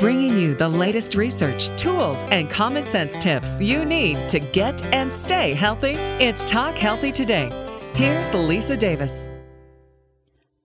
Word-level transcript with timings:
bringing 0.00 0.38
you 0.38 0.54
the 0.54 0.66
latest 0.66 1.14
research, 1.14 1.68
tools, 1.76 2.24
and 2.30 2.48
common 2.48 2.86
sense 2.86 3.18
tips 3.18 3.60
you 3.60 3.84
need 3.84 4.16
to 4.30 4.40
get 4.40 4.82
and 4.94 5.12
stay 5.12 5.52
healthy. 5.52 5.92
It's 6.18 6.50
Talk 6.50 6.74
Healthy 6.74 7.12
Today. 7.12 7.52
Here's 7.92 8.32
Lisa 8.32 8.78
Davis. 8.78 9.28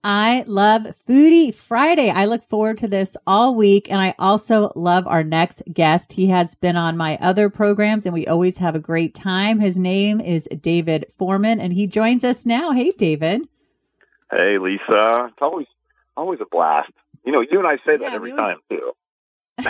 I 0.02 0.44
love 0.46 0.86
Foodie 1.06 1.54
Friday. 1.54 2.08
I 2.08 2.24
look 2.24 2.48
forward 2.48 2.78
to 2.78 2.88
this 2.88 3.14
all 3.26 3.54
week. 3.54 3.90
And 3.90 4.00
I 4.00 4.14
also 4.18 4.72
love 4.74 5.06
our 5.06 5.22
next 5.22 5.62
guest. 5.70 6.14
He 6.14 6.28
has 6.28 6.54
been 6.54 6.76
on 6.76 6.96
my 6.96 7.18
other 7.20 7.50
programs 7.50 8.06
and 8.06 8.14
we 8.14 8.26
always 8.26 8.56
have 8.58 8.74
a 8.74 8.80
great 8.80 9.14
time. 9.14 9.60
His 9.60 9.76
name 9.76 10.20
is 10.20 10.48
David 10.62 11.06
Foreman 11.18 11.60
and 11.60 11.74
he 11.74 11.86
joins 11.86 12.24
us 12.24 12.46
now. 12.46 12.70
Hey, 12.70 12.90
David. 12.92 13.42
Hey, 14.30 14.58
Lisa. 14.58 15.26
It's 15.28 15.42
always, 15.42 15.66
always 16.16 16.40
a 16.40 16.46
blast. 16.50 16.92
You 17.24 17.32
know, 17.32 17.40
you 17.40 17.58
and 17.58 17.66
I 17.66 17.76
say 17.84 17.96
that 17.98 18.14
every 18.14 18.30
always, 18.30 18.46
time 18.46 18.58
too. 18.70 18.92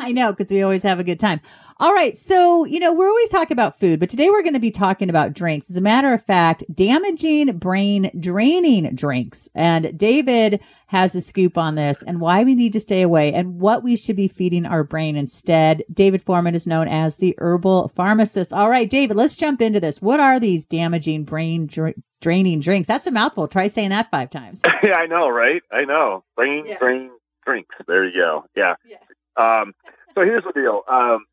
I 0.00 0.12
know 0.12 0.32
because 0.32 0.52
we 0.52 0.62
always 0.62 0.82
have 0.84 1.00
a 1.00 1.04
good 1.04 1.18
time. 1.18 1.40
All 1.78 1.92
right. 1.92 2.16
So, 2.16 2.64
you 2.64 2.78
know, 2.78 2.92
we're 2.92 3.08
always 3.08 3.28
talking 3.28 3.54
about 3.54 3.80
food, 3.80 3.98
but 3.98 4.08
today 4.08 4.30
we're 4.30 4.42
going 4.42 4.54
to 4.54 4.60
be 4.60 4.70
talking 4.70 5.10
about 5.10 5.32
drinks. 5.32 5.68
As 5.68 5.76
a 5.76 5.80
matter 5.80 6.12
of 6.12 6.24
fact, 6.24 6.62
damaging 6.72 7.58
brain 7.58 8.10
draining 8.20 8.94
drinks. 8.94 9.48
And 9.54 9.98
David 9.98 10.60
has 10.86 11.16
a 11.16 11.20
scoop 11.20 11.58
on 11.58 11.74
this 11.74 12.04
and 12.06 12.20
why 12.20 12.44
we 12.44 12.54
need 12.54 12.72
to 12.74 12.80
stay 12.80 13.02
away 13.02 13.32
and 13.32 13.58
what 13.58 13.82
we 13.82 13.96
should 13.96 14.14
be 14.14 14.28
feeding 14.28 14.64
our 14.64 14.84
brain 14.84 15.16
instead. 15.16 15.82
David 15.92 16.22
Foreman 16.22 16.54
is 16.54 16.66
known 16.66 16.86
as 16.86 17.16
the 17.16 17.34
herbal 17.38 17.90
pharmacist. 17.96 18.52
All 18.52 18.70
right, 18.70 18.88
David, 18.88 19.16
let's 19.16 19.34
jump 19.34 19.60
into 19.60 19.80
this. 19.80 20.00
What 20.00 20.20
are 20.20 20.38
these 20.38 20.66
damaging 20.66 21.24
brain 21.24 21.66
dra- 21.66 21.94
draining 22.20 22.60
drinks? 22.60 22.86
That's 22.86 23.08
a 23.08 23.10
mouthful. 23.10 23.48
Try 23.48 23.66
saying 23.66 23.90
that 23.90 24.10
five 24.10 24.30
times. 24.30 24.60
yeah, 24.84 24.94
I 24.96 25.06
know, 25.06 25.28
right? 25.28 25.62
I 25.72 25.84
know. 25.84 26.22
Brain 26.36 26.64
yeah. 26.66 26.78
drain 26.78 27.10
drinks. 27.44 27.74
There 27.88 28.06
you 28.06 28.20
go. 28.20 28.44
Yeah. 28.54 28.74
yeah. 28.88 28.98
Um, 29.36 29.74
so 30.14 30.22
here's 30.22 30.44
the 30.44 30.52
deal. 30.52 30.82
Um, 30.88 31.24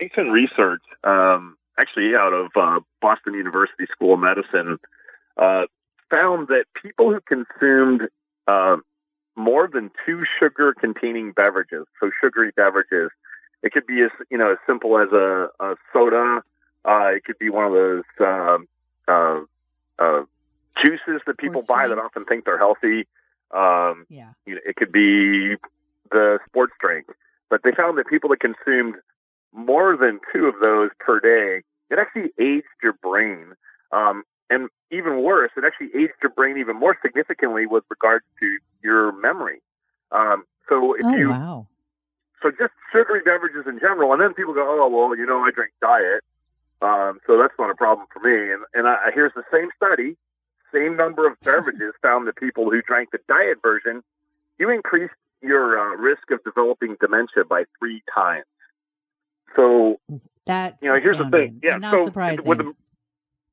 recent 0.00 0.30
research, 0.30 0.82
um, 1.04 1.56
actually 1.78 2.14
out 2.14 2.32
of 2.32 2.50
uh, 2.56 2.80
Boston 3.00 3.34
University 3.34 3.86
School 3.92 4.14
of 4.14 4.20
Medicine, 4.20 4.78
uh, 5.36 5.66
found 6.10 6.48
that 6.48 6.64
people 6.82 7.12
who 7.12 7.20
consumed 7.20 8.08
uh, 8.46 8.76
more 9.36 9.68
than 9.72 9.90
two 10.04 10.24
sugar-containing 10.38 11.32
beverages, 11.32 11.86
so 12.00 12.10
sugary 12.22 12.50
beverages, 12.56 13.10
it 13.62 13.72
could 13.72 13.86
be 13.86 14.02
as 14.02 14.10
you 14.30 14.38
know 14.38 14.52
as 14.52 14.58
simple 14.66 14.98
as 14.98 15.10
a, 15.12 15.48
a 15.60 15.76
soda. 15.92 16.42
Uh, 16.84 17.08
it 17.14 17.24
could 17.24 17.38
be 17.38 17.50
one 17.50 17.64
of 17.66 17.72
those 17.72 18.04
um, 18.20 18.68
uh, 19.08 19.40
uh, 19.98 20.22
juices 20.84 21.20
that 21.26 21.36
people 21.38 21.62
buy 21.62 21.88
that 21.88 21.98
often 21.98 22.24
think 22.24 22.44
they're 22.44 22.58
healthy. 22.58 23.06
Um, 23.50 24.06
yeah. 24.08 24.30
You 24.46 24.54
know, 24.54 24.60
it 24.64 24.76
could 24.76 24.92
be 24.92 25.56
the 26.10 26.38
sports 26.46 26.72
drink. 26.80 27.06
But 27.50 27.62
they 27.64 27.72
found 27.72 27.98
that 27.98 28.06
people 28.06 28.30
that 28.30 28.40
consumed 28.40 28.96
more 29.52 29.96
than 29.96 30.20
two 30.32 30.46
of 30.46 30.54
those 30.60 30.90
per 31.00 31.20
day, 31.20 31.62
it 31.90 31.98
actually 31.98 32.30
aged 32.38 32.66
your 32.82 32.92
brain. 32.92 33.54
Um, 33.92 34.24
and 34.50 34.68
even 34.90 35.22
worse, 35.22 35.50
it 35.56 35.64
actually 35.64 35.88
aged 36.00 36.14
your 36.22 36.30
brain 36.30 36.58
even 36.58 36.76
more 36.78 36.96
significantly 37.02 37.66
with 37.66 37.84
regards 37.90 38.24
to 38.40 38.58
your 38.82 39.12
memory. 39.12 39.60
Um, 40.12 40.44
so 40.68 40.94
if 40.94 41.04
oh, 41.04 41.16
you, 41.16 41.30
wow. 41.30 41.66
so 42.42 42.50
just 42.50 42.72
sugary 42.92 43.20
beverages 43.20 43.66
in 43.66 43.78
general, 43.78 44.12
and 44.12 44.20
then 44.20 44.34
people 44.34 44.54
go, 44.54 44.64
oh 44.64 44.88
well, 44.88 45.16
you 45.16 45.26
know, 45.26 45.40
I 45.40 45.50
drink 45.50 45.72
diet, 45.80 46.24
um, 46.80 47.20
so 47.26 47.38
that's 47.38 47.54
not 47.58 47.70
a 47.70 47.74
problem 47.74 48.06
for 48.12 48.20
me. 48.20 48.52
And 48.52 48.64
and 48.74 48.86
I, 48.88 49.10
here's 49.14 49.32
the 49.34 49.44
same 49.52 49.68
study, 49.76 50.16
same 50.72 50.96
number 50.96 51.26
of 51.26 51.38
beverages 51.40 51.94
found 52.02 52.26
that 52.26 52.36
people 52.36 52.70
who 52.70 52.80
drank 52.82 53.10
the 53.10 53.18
diet 53.28 53.58
version, 53.62 54.02
you 54.58 54.70
increased 54.70 55.14
your 55.42 55.78
uh, 55.78 55.96
risk 55.96 56.30
of 56.30 56.42
developing 56.44 56.96
dementia 57.00 57.44
by 57.48 57.64
three 57.78 58.02
times. 58.14 58.44
So 59.56 59.98
that 60.46 60.78
you 60.80 60.88
know, 60.88 60.98
here's 60.98 61.18
the 61.18 61.28
thing. 61.30 61.60
Yeah, 61.62 61.76
not 61.76 61.92
so 61.92 62.04
surprising. 62.06 62.44
With 62.44 62.58
the, 62.58 62.72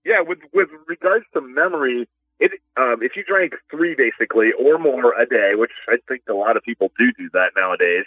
yeah, 0.03 0.21
with 0.21 0.39
with 0.53 0.69
regards 0.87 1.25
to 1.33 1.41
memory, 1.41 2.07
it 2.39 2.51
um, 2.77 2.97
if 3.01 3.15
you 3.15 3.23
drank 3.23 3.53
three 3.71 3.95
basically 3.95 4.51
or 4.53 4.77
more 4.77 5.19
a 5.19 5.25
day, 5.25 5.53
which 5.55 5.71
I 5.87 5.97
think 6.07 6.23
a 6.29 6.33
lot 6.33 6.57
of 6.57 6.63
people 6.63 6.91
do 6.97 7.11
do 7.17 7.29
that 7.33 7.51
nowadays. 7.55 8.05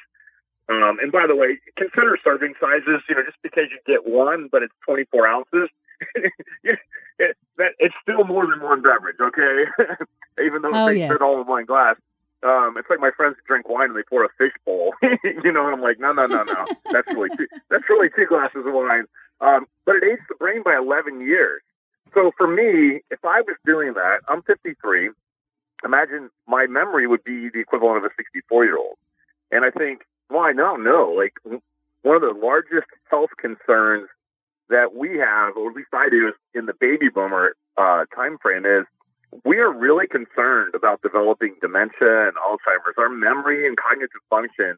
Um, 0.71 0.99
and 1.01 1.11
by 1.11 1.27
the 1.27 1.35
way, 1.35 1.59
consider 1.77 2.19
serving 2.23 2.55
sizes. 2.61 3.03
You 3.09 3.15
know, 3.17 3.23
just 3.25 3.39
because 3.43 3.65
you 3.71 3.79
get 3.87 4.07
one, 4.07 4.49
but 4.53 4.63
it's 4.63 4.75
24 4.87 5.27
ounces, 5.27 5.69
it, 6.63 6.79
that 7.57 7.73
it's 7.79 7.95
still 8.03 8.25
more 8.25 8.47
than 8.47 8.61
one 8.61 8.83
beverage. 8.83 9.17
Okay, 9.19 9.65
even 10.45 10.63
though 10.63 10.71
oh, 10.73 10.87
they 10.87 10.99
yes. 10.99 11.11
fit 11.11 11.23
all 11.23 11.41
in 11.41 11.47
one 11.47 11.65
glass 11.65 11.97
um, 12.43 12.77
it's 12.79 12.89
like 12.89 13.01
my 13.01 13.11
friends 13.11 13.37
drink 13.47 13.69
wine 13.69 13.91
and 13.91 13.97
they 13.97 14.03
pour 14.09 14.25
a 14.25 14.29
fish 14.39 14.53
bowl, 14.65 14.95
you 15.03 15.53
know, 15.53 15.67
and 15.67 15.75
I'm 15.75 15.83
like, 15.83 15.99
no, 15.99 16.13
no, 16.13 16.27
no, 16.27 16.45
no, 16.45 16.65
that's 16.93 17.09
really 17.13 17.31
two, 17.37 17.47
that's 17.71 17.85
really 17.89 18.09
two 18.15 18.27
glasses 18.27 18.65
of 18.67 18.73
wine. 18.73 19.05
Um, 19.41 19.67
but 19.85 19.97
it 19.97 20.05
aged 20.05 20.23
the 20.29 20.35
brain 20.37 20.63
by 20.63 20.77
11 20.77 21.21
years. 21.21 21.63
So 22.15 22.33
for 22.37 22.47
me, 22.47 23.03
if 23.11 23.25
I 23.25 23.43
was 23.43 23.57
doing 23.67 23.95
that, 23.95 24.21
I'm 24.29 24.43
53. 24.43 25.11
Imagine 25.85 26.31
my 26.47 26.67
memory 26.67 27.07
would 27.07 27.23
be 27.23 27.51
the 27.53 27.61
equivalent 27.61 27.99
of 27.99 28.05
a 28.05 28.15
64 28.17 28.65
year 28.65 28.77
old. 28.77 28.97
And 29.51 29.65
I 29.65 29.71
think, 29.71 30.03
well, 30.31 30.43
I 30.43 30.53
don't 30.53 30.85
know. 30.85 31.15
Like 31.17 31.35
one 32.03 32.17
of 32.17 32.23
the 32.23 32.39
largest 32.41 32.89
health 33.11 33.31
concerns 33.39 34.09
that 34.69 34.95
we 34.95 35.19
have, 35.19 35.57
or 35.57 35.71
at 35.71 35.77
least 35.77 35.89
I 35.93 36.09
do, 36.11 36.33
in 36.55 36.67
the 36.67 36.75
baby 36.75 37.09
boomer 37.09 37.55
uh, 37.77 38.05
time 38.15 38.39
frame 38.39 38.67
is 38.67 38.85
we 39.45 39.59
are 39.59 39.71
really 39.71 40.07
concerned 40.07 40.75
about 40.75 41.03
developing 41.03 41.57
dementia 41.61 42.29
and 42.29 42.37
Alzheimer's. 42.37 42.97
Our 42.97 43.09
memory 43.09 43.67
and 43.67 43.77
cognitive 43.77 44.23
function, 44.31 44.77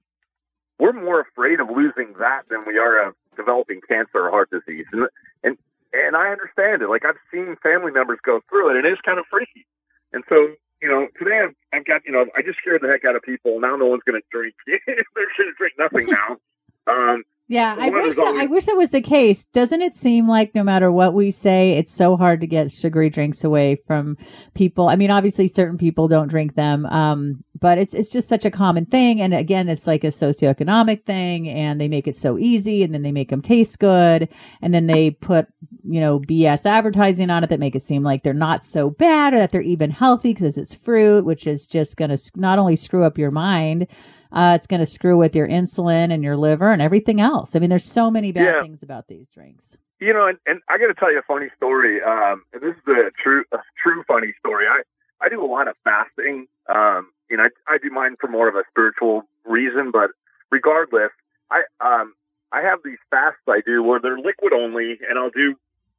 we're 0.79 0.93
more 0.93 1.21
afraid 1.21 1.61
of 1.61 1.69
losing 1.69 2.15
that 2.19 2.43
than 2.49 2.65
we 2.67 2.79
are 2.79 3.09
of 3.09 3.15
developing 3.37 3.81
cancer 3.87 4.27
or 4.27 4.31
heart 4.31 4.51
disease. 4.51 4.87
And, 4.93 5.07
and, 5.45 5.57
and 5.93 6.17
I 6.17 6.29
understand 6.29 6.83
it. 6.83 6.89
Like 6.89 7.05
I've 7.05 7.21
seen 7.31 7.57
family 7.63 7.93
members 7.93 8.19
go 8.25 8.41
through 8.49 8.71
it 8.71 8.77
and 8.77 8.87
it 8.87 8.93
is 8.93 8.99
kind 9.05 9.19
of 9.19 9.25
freaky. 9.31 9.67
And 10.13 10.25
so, 10.29 10.55
you 10.83 10.89
know, 10.89 11.07
today 11.19 11.41
I've, 11.45 11.55
I've 11.73 11.87
got, 11.87 12.03
you 12.05 12.13
know, 12.13 12.27
I 12.37 12.43
just 12.43 12.59
scared 12.59 12.83
the 12.83 12.89
heck 12.89 13.05
out 13.05 13.15
of 13.15 13.23
people. 13.23 13.61
Now 13.61 13.77
no 13.77 13.87
one's 13.87 14.03
going 14.05 14.21
to 14.21 14.27
drink. 14.33 14.55
They're 14.67 14.81
going 14.87 15.51
to 15.51 15.55
drink 15.57 15.75
nothing 15.79 16.07
now. 16.07 16.37
Um, 16.87 17.23
yeah, 17.51 17.75
I 17.77 17.91
wish 17.91 18.15
that, 18.15 18.37
I 18.37 18.47
wish 18.47 18.67
that 18.67 18.77
was 18.77 18.91
the 18.91 19.01
case. 19.01 19.45
Doesn't 19.47 19.83
it 19.83 19.97
seem 19.97 20.29
like 20.29 20.55
no 20.55 20.63
matter 20.63 20.93
what 20.93 21.15
we 21.15 21.33
say, 21.33 21.73
it's 21.73 21.91
so 21.91 22.17
hard 22.17 22.41
to 22.43 22.47
get 22.47 22.71
sugary 22.71 23.11
drinks 23.11 23.43
away 23.43 23.83
from 23.89 24.17
people? 24.55 24.89
I 24.89 24.95
mean, 24.95 25.11
obviously 25.11 25.49
certain 25.49 25.77
people 25.77 26.07
don't 26.07 26.29
drink 26.29 26.55
them. 26.55 26.87
Um, 26.87 27.43
but 27.59 27.77
it's 27.77 27.93
it's 27.93 28.09
just 28.09 28.29
such 28.29 28.45
a 28.45 28.53
common 28.53 28.87
thing 28.87 29.21
and 29.21 29.35
again, 29.35 29.69
it's 29.69 29.89
like 29.89 30.05
a 30.05 30.13
socioeconomic 30.13 31.05
thing 31.05 31.49
and 31.49 31.81
they 31.81 31.89
make 31.89 32.07
it 32.07 32.15
so 32.15 32.39
easy 32.39 32.85
and 32.85 32.95
then 32.95 33.03
they 33.03 33.11
make 33.11 33.31
them 33.31 33.43
taste 33.43 33.81
good 33.81 34.29
and 34.63 34.73
then 34.73 34.87
they 34.87 35.11
put, 35.11 35.49
you 35.83 36.01
know, 36.01 36.21
BS 36.21 36.67
advertising 36.67 37.31
on 37.31 37.43
it 37.43 37.51
that 37.51 37.59
make 37.59 37.75
it 37.75 37.83
seem 37.83 38.05
like 38.05 38.23
they're 38.23 38.33
not 38.33 38.63
so 38.63 38.91
bad 38.91 39.35
or 39.35 39.39
that 39.39 39.51
they're 39.51 39.61
even 39.61 39.91
healthy 39.91 40.33
because 40.33 40.57
it's 40.57 40.73
fruit, 40.73 41.25
which 41.25 41.49
is 41.49 41.67
just 41.67 41.97
going 41.97 42.17
to 42.17 42.31
not 42.37 42.61
only 42.61 42.77
screw 42.77 43.03
up 43.03 43.19
your 43.19 43.33
mind, 43.33 43.89
uh, 44.33 44.53
it's 44.57 44.67
going 44.67 44.81
to 44.81 44.87
screw 44.87 45.17
with 45.17 45.35
your 45.35 45.49
insulin 45.49 46.13
and 46.13 46.23
your 46.23 46.37
liver 46.37 46.73
and 46.73 46.81
everything 46.81 47.21
else. 47.21 47.57
I 47.57 47.59
mean, 47.59 47.71
there's 47.71 47.85
so 47.85 48.11
many 48.11 48.33
bad 48.33 48.45
yeah. 48.45 48.63
things 48.63 48.83
about 48.83 49.09
these 49.09 49.29
drinks. 49.29 49.77
You 50.01 50.15
know, 50.15 50.27
and, 50.27 50.39
and 50.47 50.61
I 50.69 50.79
got 50.79 50.87
to 50.87 50.95
tell 50.95 51.13
you 51.13 51.19
a 51.19 51.23
funny 51.23 51.49
story. 51.57 52.03
Um, 52.03 52.45
and 52.53 52.63
this 52.63 52.75
is 52.75 52.83
a 52.89 53.11
true, 53.23 53.45
a 53.53 53.59
true 53.83 54.03
funny 54.09 54.33
story. 54.39 54.67
I, 54.67 54.83
I 55.25 55.29
do 55.29 55.45
a 55.45 55.47
lot 55.47 55.69
of 55.69 55.75
fasting. 55.85 56.47
Um, 56.69 57.11
you 57.29 57.37
know, 57.37 57.45
I, 57.69 57.75
I 57.75 57.79
do 57.79 57.91
mine 57.91 58.17
for 58.21 58.29
more 58.29 58.49
of 58.49 58.55
a 58.55 58.63
spiritual 58.71 59.23
reason, 59.45 59.91
but 59.91 60.11
regardless, 60.51 61.11
I, 61.51 61.63
um, 61.81 62.15
I 62.53 62.63
have 62.63 62.81
these 62.85 62.99
fasts 63.11 63.41
I 63.49 63.61
do 63.65 63.83
where 63.83 64.01
they're 64.01 64.19
liquid 64.19 64.53
only, 64.53 64.99
and 65.09 65.19
I'll 65.19 65.31
do, 65.31 65.55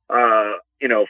uh, 0.09 0.58
you 0.81 0.88
know, 0.88 1.06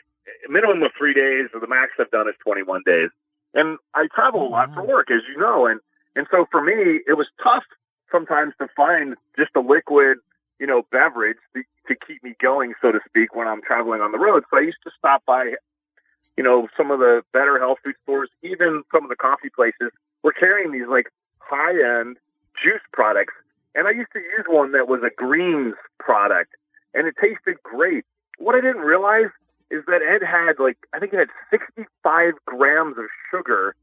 minimum 0.49 0.83
of 0.83 0.91
three 0.97 1.13
days, 1.13 1.49
or 1.53 1.59
the 1.59 1.67
max 1.67 1.91
I've 1.99 2.11
done 2.11 2.27
is 2.27 2.35
21 2.43 2.81
days. 2.85 3.09
And 3.53 3.77
I 3.93 4.07
travel 4.13 4.47
a 4.47 4.49
lot 4.49 4.73
for 4.73 4.85
work, 4.85 5.09
as 5.11 5.21
you 5.33 5.39
know, 5.39 5.65
and 5.65 5.79
and 6.15 6.27
so 6.31 6.45
for 6.51 6.61
me, 6.61 7.01
it 7.07 7.17
was 7.17 7.27
tough 7.41 7.63
sometimes 8.11 8.53
to 8.59 8.67
find 8.75 9.15
just 9.37 9.51
a 9.55 9.61
liquid, 9.61 10.17
you 10.59 10.67
know, 10.67 10.83
beverage 10.91 11.37
to, 11.55 11.63
to 11.87 11.95
keep 12.05 12.23
me 12.23 12.35
going, 12.41 12.73
so 12.81 12.91
to 12.91 12.99
speak, 13.07 13.35
when 13.35 13.47
I'm 13.47 13.61
traveling 13.61 14.01
on 14.01 14.11
the 14.11 14.19
road. 14.19 14.43
So 14.51 14.57
I 14.57 14.61
used 14.61 14.83
to 14.83 14.91
stop 14.97 15.23
by, 15.25 15.55
you 16.37 16.43
know, 16.43 16.67
some 16.75 16.91
of 16.91 16.99
the 16.99 17.21
better 17.33 17.59
health 17.59 17.79
food 17.83 17.95
stores, 18.03 18.29
even 18.43 18.83
some 18.93 19.03
of 19.03 19.09
the 19.09 19.15
coffee 19.15 19.49
places 19.55 19.91
were 20.23 20.33
carrying 20.33 20.71
these 20.71 20.87
like 20.89 21.07
high 21.39 22.01
end 22.01 22.17
juice 22.61 22.83
products. 22.91 23.33
And 23.73 23.87
I 23.87 23.91
used 23.91 24.11
to 24.13 24.19
use 24.19 24.45
one 24.47 24.73
that 24.73 24.89
was 24.89 25.01
a 25.03 25.09
greens 25.15 25.75
product 25.99 26.55
and 26.93 27.07
it 27.07 27.15
tasted 27.21 27.61
great. 27.63 28.05
What 28.37 28.55
I 28.55 28.61
didn't 28.61 28.81
realize 28.81 29.31
is 29.69 29.83
that 29.87 30.01
it 30.01 30.25
had 30.25 30.61
like, 30.61 30.77
I 30.93 30.99
think 30.99 31.13
it 31.13 31.19
had 31.19 31.29
65 31.49 32.33
grams 32.45 32.97
of 32.97 33.05
sugar 33.31 33.75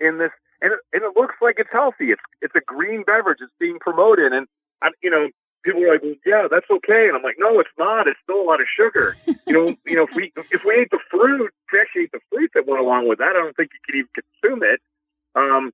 in 0.00 0.18
this 0.18 0.32
and 0.60 0.72
it, 0.72 0.78
and 0.92 1.02
it 1.02 1.16
looks 1.16 1.34
like 1.40 1.56
it's 1.58 1.70
healthy. 1.72 2.10
It's 2.10 2.22
it's 2.42 2.54
a 2.54 2.60
green 2.60 3.02
beverage. 3.02 3.38
It's 3.40 3.52
being 3.58 3.78
promoted, 3.78 4.32
and 4.32 4.46
I, 4.82 4.90
you 5.02 5.10
know, 5.10 5.28
people 5.64 5.82
are 5.82 5.92
like, 5.92 6.02
well, 6.02 6.14
yeah, 6.24 6.46
that's 6.50 6.70
okay, 6.70 7.08
and 7.08 7.16
I'm 7.16 7.22
like, 7.22 7.36
no, 7.38 7.58
it's 7.58 7.74
not. 7.78 8.06
It's 8.06 8.20
still 8.22 8.40
a 8.40 8.46
lot 8.46 8.60
of 8.60 8.66
sugar. 8.68 9.16
you 9.26 9.52
know, 9.52 9.74
you 9.86 9.96
know, 9.96 10.04
if 10.04 10.14
we 10.14 10.32
if 10.50 10.62
we 10.64 10.74
ate 10.74 10.90
the 10.90 11.00
fruit, 11.10 11.46
if 11.46 11.72
we 11.72 11.80
actually 11.80 12.02
ate 12.04 12.12
the 12.12 12.24
fruit 12.30 12.50
that 12.54 12.66
went 12.66 12.80
along 12.80 13.08
with 13.08 13.18
that, 13.18 13.34
I 13.34 13.42
don't 13.42 13.56
think 13.56 13.70
you 13.72 13.80
could 13.84 13.96
even 13.96 14.12
consume 14.14 14.62
it. 14.62 14.80
Um, 15.34 15.72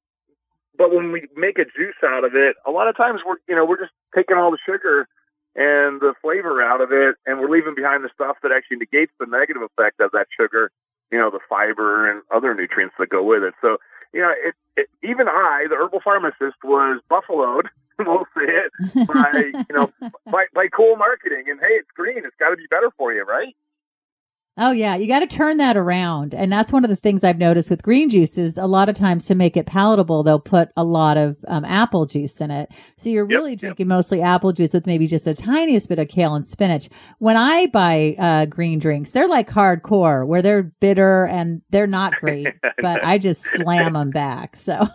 but 0.79 0.95
when 0.95 1.13
we 1.13 1.29
make 1.37 1.59
a 1.59 1.65
juice 1.65 2.01
out 2.03 2.25
of 2.25 2.35
it, 2.35 2.57
a 2.67 2.71
lot 2.71 2.89
of 2.89 2.97
times 2.97 3.21
we're 3.27 3.37
you 3.49 3.55
know 3.55 3.67
we're 3.67 3.81
just 3.81 3.93
taking 4.15 4.37
all 4.37 4.51
the 4.51 4.63
sugar 4.65 5.09
and 5.57 6.01
the 6.01 6.15
flavor 6.23 6.63
out 6.63 6.81
of 6.81 6.93
it, 6.93 7.17
and 7.27 7.41
we're 7.41 7.51
leaving 7.51 7.75
behind 7.75 8.05
the 8.05 8.11
stuff 8.15 8.37
that 8.43 8.53
actually 8.53 8.79
negates 8.79 9.13
the 9.19 9.27
negative 9.27 9.63
effect 9.63 10.01
of 10.01 10.13
that 10.13 10.27
sugar. 10.39 10.71
You 11.11 11.19
know, 11.19 11.31
the 11.31 11.41
fiber 11.49 12.09
and 12.09 12.23
other 12.33 12.55
nutrients 12.55 12.95
that 13.01 13.09
go 13.09 13.23
with 13.23 13.43
it. 13.43 13.55
So, 13.61 13.79
you 14.13 14.21
know, 14.21 14.33
it, 14.45 14.55
it, 14.77 14.89
even 15.03 15.29
I, 15.29 15.67
the 15.69 15.77
herbal 15.77 16.01
pharmacist, 16.03 16.63
was 16.65 17.01
buffaloed. 17.09 17.69
we'll 18.01 18.25
say 18.35 18.47
it 18.47 19.07
by 19.07 19.53
you 19.69 19.77
know 19.77 19.93
by, 20.27 20.47
by 20.55 20.69
cool 20.69 20.97
marketing 20.97 21.45
and 21.49 21.61
hey, 21.61 21.75
it's 21.75 21.91
green. 21.95 22.19
It's 22.19 22.37
got 22.39 22.51
to 22.51 22.57
be 22.57 22.67
better 22.71 22.91
for 22.97 23.13
you, 23.13 23.25
right? 23.25 23.55
Oh 24.63 24.73
yeah, 24.73 24.95
you 24.95 25.09
got 25.09 25.21
to 25.21 25.27
turn 25.27 25.57
that 25.57 25.79
around. 25.79 26.35
And 26.35 26.53
that's 26.53 26.71
one 26.71 26.85
of 26.85 26.91
the 26.91 26.97
things 26.97 27.25
I've 27.25 27.39
noticed 27.39 27.71
with 27.71 27.83
green 27.83 28.11
juices. 28.11 28.59
A 28.59 28.67
lot 28.67 28.91
of 28.91 28.95
times 28.95 29.25
to 29.27 29.35
make 29.35 29.57
it 29.57 29.65
palatable, 29.65 30.23
they'll 30.23 30.39
put 30.39 30.69
a 30.77 30.85
lot 30.85 31.17
of 31.17 31.39
um, 31.49 31.65
apple 31.65 32.05
juice 32.05 32.43
in 32.43 32.51
it. 32.51 32.71
So 32.99 33.09
you're 33.09 33.25
really 33.25 33.53
yep, 33.53 33.61
drinking 33.61 33.87
yep. 33.87 33.97
mostly 33.97 34.21
apple 34.21 34.53
juice 34.53 34.75
with 34.75 34.87
maybe 34.87 35.07
just 35.07 35.27
a 35.27 35.33
tiniest 35.33 35.89
bit 35.89 35.99
of 35.99 36.09
kale 36.09 36.35
and 36.35 36.47
spinach. 36.47 36.91
When 37.21 37.39
I 37.39 37.69
buy 37.69 38.17
uh, 38.19 38.45
green 38.47 38.79
drinks, 38.79 39.13
they're 39.13 39.29
like 39.29 39.49
hardcore 39.49 40.27
where 40.27 40.43
they're 40.43 40.65
bitter 40.65 41.25
and 41.25 41.63
they're 41.71 41.87
not 41.87 42.13
great, 42.17 42.49
but 42.83 43.03
I 43.03 43.17
just 43.17 43.43
slam 43.43 43.95
them 43.95 44.11
back. 44.11 44.57
So 44.57 44.87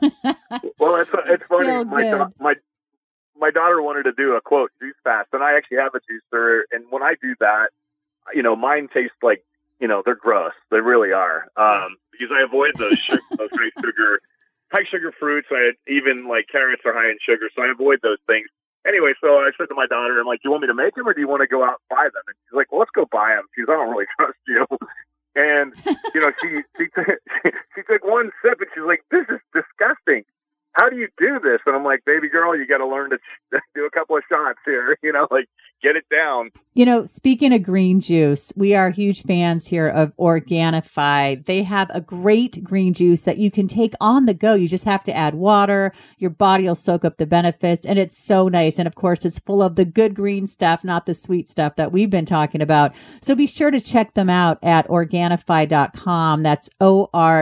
Well, 0.78 0.98
it's, 0.98 1.10
it's, 1.12 1.28
it's 1.28 1.48
funny. 1.48 1.86
My, 1.86 2.28
my 2.40 2.54
my 3.36 3.52
daughter 3.52 3.82
wanted 3.82 4.04
to 4.04 4.12
do 4.14 4.36
a 4.36 4.42
quote 4.42 4.72
juice 4.80 4.94
fast 5.04 5.30
and 5.34 5.44
I 5.44 5.58
actually 5.58 5.78
have 5.78 5.94
a 5.96 6.00
juicer 6.00 6.62
and 6.72 6.86
when 6.92 7.02
I 7.02 7.16
do 7.20 7.34
that, 7.40 7.70
you 8.34 8.44
know, 8.44 8.56
mine 8.56 8.90
tastes 8.94 9.18
like 9.24 9.44
you 9.80 9.88
know, 9.88 10.02
they're 10.06 10.16
gross. 10.16 10.54
They 10.72 10.80
really 10.80 11.12
are. 11.12 11.48
Um, 11.58 11.92
yes. 11.92 12.00
because 12.12 12.32
I 12.32 12.44
avoid 12.44 12.72
those 12.78 12.98
sugar, 13.00 13.22
those 13.38 13.50
high 13.52 13.72
sugar, 13.80 14.20
high 14.72 14.86
sugar 14.90 15.12
fruits. 15.20 15.48
I 15.52 15.72
even 15.88 16.28
like 16.28 16.48
carrots 16.52 16.84
are 16.86 16.94
high 16.94 17.10
in 17.10 17.18
sugar, 17.26 17.50
so 17.56 17.64
I 17.64 17.72
avoid 17.72 18.00
those 18.02 18.20
things. 18.28 18.48
Anyway, 18.88 19.14
so 19.20 19.42
I 19.42 19.50
said 19.58 19.66
to 19.70 19.76
my 19.76 19.88
daughter, 19.88 20.20
I'm 20.20 20.28
like, 20.28 20.42
do 20.44 20.48
you 20.48 20.52
want 20.52 20.62
me 20.62 20.68
to 20.68 20.78
make 20.78 20.94
them 20.94 21.08
or 21.08 21.14
do 21.14 21.20
you 21.20 21.28
want 21.28 21.42
to 21.42 21.48
go 21.48 21.64
out 21.64 21.82
and 21.82 21.90
buy 21.90 22.06
them? 22.06 22.22
And 22.28 22.36
she's 22.46 22.56
like, 22.56 22.72
well, 22.72 22.80
let's 22.80 22.94
go 22.94 23.10
buy 23.10 23.34
them. 23.34 23.50
She's, 23.58 23.66
I 23.68 23.74
don't 23.74 23.90
really 23.90 24.06
trust 24.20 24.38
you. 24.48 24.62
And, 25.36 25.74
you 26.14 26.22
know, 26.22 26.32
she, 26.40 26.62
she, 26.78 26.86
t- 26.94 27.20
she 27.76 27.82
took 27.90 28.06
one 28.06 28.30
sip 28.46 28.62
and 28.62 28.70
she's 28.74 28.86
like, 28.86 29.02
this 29.10 29.26
is 29.28 29.42
disgusting 29.58 30.22
how 30.76 30.90
do 30.90 30.98
you 30.98 31.08
do 31.18 31.40
this? 31.42 31.62
And 31.66 31.76
I'm 31.76 31.84
like, 31.84 32.04
baby 32.06 32.30
girl, 32.30 32.56
you 32.56 32.68
got 32.68 32.80
to 32.80 32.88
learn 32.88 33.12
to 33.12 33.18
do 33.76 33.86
a 33.86 33.90
couple 33.90 34.18
of 34.18 34.24
shots 34.30 34.60
here, 34.66 34.98
you 35.04 35.12
know, 35.12 35.28
like 35.32 35.48
get 35.82 35.96
it 35.96 36.06
down. 36.10 36.52
You 36.74 36.86
know, 36.86 37.06
speaking 37.06 37.54
of 37.54 37.64
green 37.64 38.02
juice, 38.02 38.52
we 38.56 38.74
are 38.76 38.90
huge 38.90 39.24
fans 39.24 39.68
here 39.68 39.88
of 39.88 40.16
Organifi. 40.18 41.46
They 41.46 41.64
have 41.64 41.90
a 41.94 42.02
great 42.02 42.64
green 42.64 42.94
juice 42.94 43.22
that 43.22 43.38
you 43.38 43.50
can 43.52 43.68
take 43.68 43.94
on 44.02 44.26
the 44.26 44.34
go. 44.34 44.56
You 44.56 44.68
just 44.68 44.84
have 44.84 45.04
to 45.04 45.16
add 45.16 45.36
water. 45.36 45.94
Your 46.18 46.32
body 46.32 46.66
will 46.66 46.76
soak 46.76 47.06
up 47.06 47.18
the 47.18 47.26
benefits 47.26 47.86
and 47.86 47.98
it's 47.98 48.18
so 48.18 48.50
nice. 48.50 48.78
And 48.78 48.88
of 48.88 48.96
course, 48.96 49.24
it's 49.24 49.40
full 49.40 49.64
of 49.64 49.76
the 49.76 49.86
good 49.86 50.16
green 50.16 50.48
stuff, 50.48 50.84
not 50.84 51.06
the 51.06 51.14
sweet 51.14 51.50
stuff 51.50 51.78
that 51.78 51.94
we've 51.94 52.10
been 52.10 52.26
talking 52.26 52.62
about. 52.62 52.94
So 53.22 53.36
be 53.36 53.48
sure 53.48 53.72
to 53.72 53.80
check 53.80 54.14
them 54.14 54.30
out 54.30 54.60
at 54.64 54.88
Organifi.com. 54.90 56.44
That's 56.44 56.70
O-R-G-A-N-I-F-I 56.82 57.38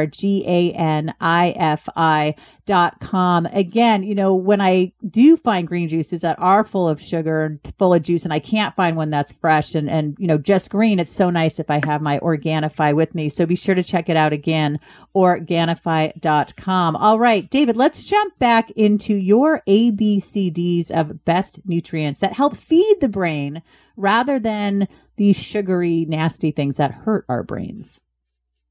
dot 2.63 2.63
com. 2.68 3.46
Again, 3.48 4.04
you 4.04 4.16
know, 4.16 4.34
when 4.34 4.62
I 4.62 4.94
do 5.10 5.38
find 5.38 5.68
green 5.68 5.90
juices 5.90 6.22
that 6.22 6.40
are 6.40 6.64
full 6.64 6.88
of 6.88 7.02
sugar 7.02 7.44
and 7.44 7.60
full 7.78 7.94
of 7.94 8.02
juice 8.02 8.24
and 8.24 8.34
I 8.34 8.40
can't 8.40 8.76
find 8.76 8.96
one 8.96 9.10
that's 9.10 9.34
fresh 9.34 9.76
and, 9.76 9.90
and, 9.90 10.16
you 10.20 10.28
know, 10.28 10.38
just 10.38 10.70
green, 10.70 11.00
it's 11.00 11.12
so 11.12 11.30
nice 11.30 11.60
if 11.60 11.70
I 11.70 11.82
have 11.86 12.02
my 12.02 12.20
Organifi 12.20 12.96
with 12.96 13.14
me. 13.14 13.30
So 13.30 13.46
be 13.46 13.56
sure 13.56 13.76
to 13.76 13.84
check 13.84 14.10
it 14.10 14.18
out 14.18 14.34
again, 14.34 14.80
Organifi.com. 15.16 16.96
All 16.96 17.20
right, 17.20 17.50
David, 17.50 17.78
let's 17.78 18.04
jump 18.04 18.38
back 18.40 18.72
into 18.72 19.16
your 19.16 19.62
ABCDs 19.68 20.92
of 20.92 21.26
best 21.26 21.60
nutrients 21.66 22.20
that 22.22 22.34
help 22.34 22.58
feed 22.58 22.98
the 23.02 23.10
brain 23.10 23.62
rather 23.96 24.40
than 24.40 24.88
these 25.18 25.38
sugary, 25.38 26.06
nasty 26.06 26.52
things 26.52 26.78
that 26.78 26.92
hurt 26.92 27.26
our 27.30 27.44
brains. 27.44 28.00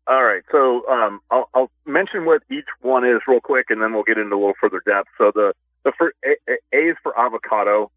All 0.08 0.25
right. 0.25 0.43
So 0.50 0.87
um, 0.88 1.20
I'll, 1.31 1.49
I'll, 1.54 1.70
mention 1.87 2.25
what 2.25 2.43
each 2.50 2.66
one 2.81 3.04
is 3.04 3.20
real 3.28 3.40
quick, 3.40 3.66
and 3.70 3.81
then 3.81 3.93
we'll 3.93 4.02
get 4.02 4.19
into 4.19 4.34
a 4.34 4.38
little 4.38 4.54
further 4.60 4.82
depth. 4.84 5.08
So 5.16 5.31
the 5.34 5.52
the 5.84 5.93
first 5.96 6.16
A, 6.25 6.37
a 6.75 6.90
is 6.90 6.96
for 7.02 7.19
avocado. 7.19 7.90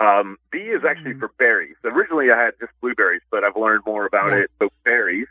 Um, 0.00 0.38
B 0.50 0.58
is 0.58 0.82
actually 0.88 1.14
mm. 1.14 1.20
for 1.20 1.30
berries. 1.38 1.76
Originally, 1.84 2.30
I 2.32 2.44
had 2.44 2.54
just 2.58 2.72
blueberries, 2.80 3.22
but 3.30 3.44
I've 3.44 3.56
learned 3.56 3.82
more 3.86 4.06
about 4.06 4.30
yeah. 4.30 4.44
it. 4.44 4.50
So 4.60 4.68
berries. 4.84 5.28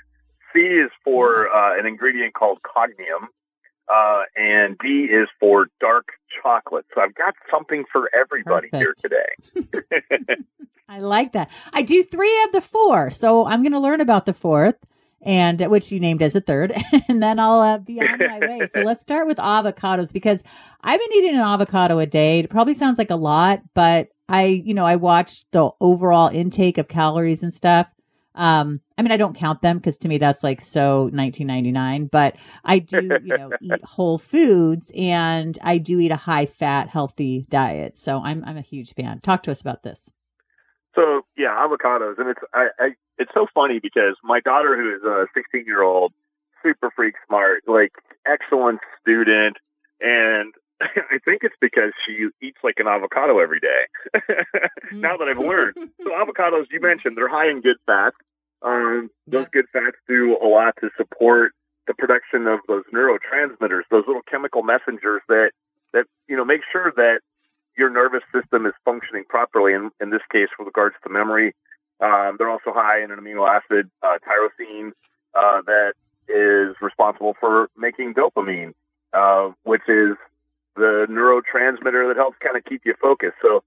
C 0.53 0.59
is 0.59 0.91
for 1.03 1.49
uh, 1.49 1.77
an 1.77 1.85
ingredient 1.85 2.33
called 2.33 2.59
cognium, 2.61 3.27
uh, 3.89 4.23
and 4.37 4.77
D 4.77 5.09
is 5.11 5.27
for 5.39 5.67
dark 5.81 6.09
chocolate. 6.41 6.85
So 6.95 7.01
I've 7.01 7.15
got 7.15 7.33
something 7.51 7.83
for 7.91 8.09
everybody 8.15 8.69
Perfect. 8.69 9.01
here 9.01 9.65
today. 9.65 10.35
I 10.87 10.99
like 10.99 11.33
that. 11.33 11.49
I 11.73 11.81
do 11.81 12.03
three 12.03 12.43
of 12.43 12.51
the 12.53 12.61
four, 12.61 13.11
so 13.11 13.45
I'm 13.45 13.61
going 13.61 13.73
to 13.73 13.79
learn 13.79 13.99
about 13.99 14.25
the 14.25 14.33
fourth 14.33 14.75
and 15.23 15.59
which 15.61 15.91
you 15.91 15.99
named 15.99 16.21
as 16.21 16.35
a 16.35 16.41
third, 16.41 16.73
and 17.07 17.23
then 17.23 17.39
I'll 17.39 17.61
uh, 17.61 17.77
be 17.77 17.99
on 17.99 18.19
my 18.19 18.39
way. 18.39 18.67
So 18.71 18.79
let's 18.83 19.01
start 19.01 19.27
with 19.27 19.37
avocados 19.37 20.13
because 20.13 20.43
I've 20.81 20.99
been 20.99 21.13
eating 21.17 21.35
an 21.35 21.41
avocado 21.41 21.99
a 21.99 22.05
day. 22.05 22.39
It 22.39 22.49
probably 22.49 22.73
sounds 22.73 22.97
like 22.97 23.11
a 23.11 23.15
lot, 23.15 23.61
but 23.73 24.09
I, 24.29 24.45
you 24.45 24.73
know, 24.73 24.85
I 24.85 24.95
watched 24.95 25.51
the 25.51 25.69
overall 25.79 26.29
intake 26.29 26.77
of 26.77 26.87
calories 26.87 27.43
and 27.43 27.53
stuff. 27.53 27.87
Um, 28.35 28.81
I 28.97 29.03
mean, 29.03 29.11
I 29.11 29.17
don't 29.17 29.35
count 29.35 29.61
them 29.61 29.77
because 29.77 29.97
to 29.99 30.07
me 30.07 30.17
that's 30.17 30.43
like 30.43 30.59
so 30.59 31.03
1999, 31.03 32.07
but 32.07 32.35
I 32.63 32.79
do, 32.79 33.01
you 33.23 33.37
know, 33.37 33.51
eat 33.61 33.85
whole 33.85 34.17
foods 34.17 34.91
and 34.95 35.57
I 35.61 35.77
do 35.77 35.99
eat 35.99 36.11
a 36.11 36.15
high 36.15 36.47
fat, 36.47 36.89
healthy 36.89 37.45
diet. 37.49 37.95
So 37.95 38.21
I'm, 38.23 38.43
I'm 38.43 38.57
a 38.57 38.61
huge 38.61 38.93
fan. 38.95 39.19
Talk 39.21 39.43
to 39.43 39.51
us 39.51 39.61
about 39.61 39.83
this. 39.83 40.09
So 40.95 41.25
yeah, 41.37 41.49
avocados, 41.49 42.19
and 42.19 42.29
it's 42.29 42.39
I, 42.53 42.67
I 42.79 42.89
it's 43.17 43.31
so 43.33 43.47
funny 43.53 43.79
because 43.81 44.15
my 44.23 44.39
daughter, 44.39 44.75
who 44.75 44.95
is 44.95 45.03
a 45.03 45.27
16 45.33 45.65
year 45.65 45.81
old, 45.81 46.13
super 46.61 46.91
freak 46.95 47.15
smart, 47.27 47.63
like 47.67 47.93
excellent 48.27 48.79
student, 49.01 49.57
and 49.99 50.53
I 50.81 51.17
think 51.23 51.43
it's 51.43 51.55
because 51.59 51.91
she 52.05 52.27
eats 52.41 52.57
like 52.63 52.75
an 52.77 52.87
avocado 52.87 53.39
every 53.39 53.59
day. 53.59 53.83
now 54.91 55.17
that 55.17 55.27
I've 55.27 55.39
learned, 55.39 55.75
so 55.75 56.09
avocados 56.09 56.65
you 56.71 56.79
mentioned 56.79 57.17
they're 57.17 57.29
high 57.29 57.49
in 57.49 57.61
good 57.61 57.77
fats. 57.85 58.15
Um, 58.61 59.09
those 59.27 59.47
good 59.51 59.65
fats 59.73 59.97
do 60.07 60.37
a 60.41 60.47
lot 60.47 60.75
to 60.79 60.89
support 60.95 61.51
the 61.85 61.93
production 61.93 62.47
of 62.47 62.59
those 62.67 62.83
neurotransmitters, 62.93 63.81
those 63.91 64.05
little 64.07 64.21
chemical 64.29 64.63
messengers 64.63 65.21
that 65.27 65.51
that 65.93 66.05
you 66.27 66.37
know 66.37 66.45
make 66.45 66.61
sure 66.71 66.93
that 66.95 67.19
your 67.77 67.89
nervous 67.89 68.23
system 68.33 68.65
is 68.65 68.73
functioning 68.85 69.23
properly. 69.27 69.73
In, 69.73 69.91
in 70.01 70.09
this 70.09 70.21
case, 70.31 70.49
with 70.57 70.67
regards 70.67 70.95
to 71.03 71.09
memory, 71.09 71.53
um, 71.99 72.35
they're 72.37 72.49
also 72.49 72.73
high 72.73 73.03
in 73.03 73.11
an 73.11 73.19
amino 73.19 73.47
acid, 73.47 73.89
uh, 74.01 74.17
tyrosine, 74.25 74.91
uh, 75.35 75.61
that 75.65 75.93
is 76.27 76.75
responsible 76.81 77.35
for 77.39 77.69
making 77.77 78.13
dopamine, 78.13 78.73
uh, 79.13 79.51
which 79.63 79.81
is 79.87 80.15
the 80.75 81.05
neurotransmitter 81.09 82.09
that 82.09 82.17
helps 82.17 82.37
kind 82.39 82.57
of 82.57 82.63
keep 82.65 82.81
you 82.85 82.93
focused. 83.01 83.37
So 83.41 83.63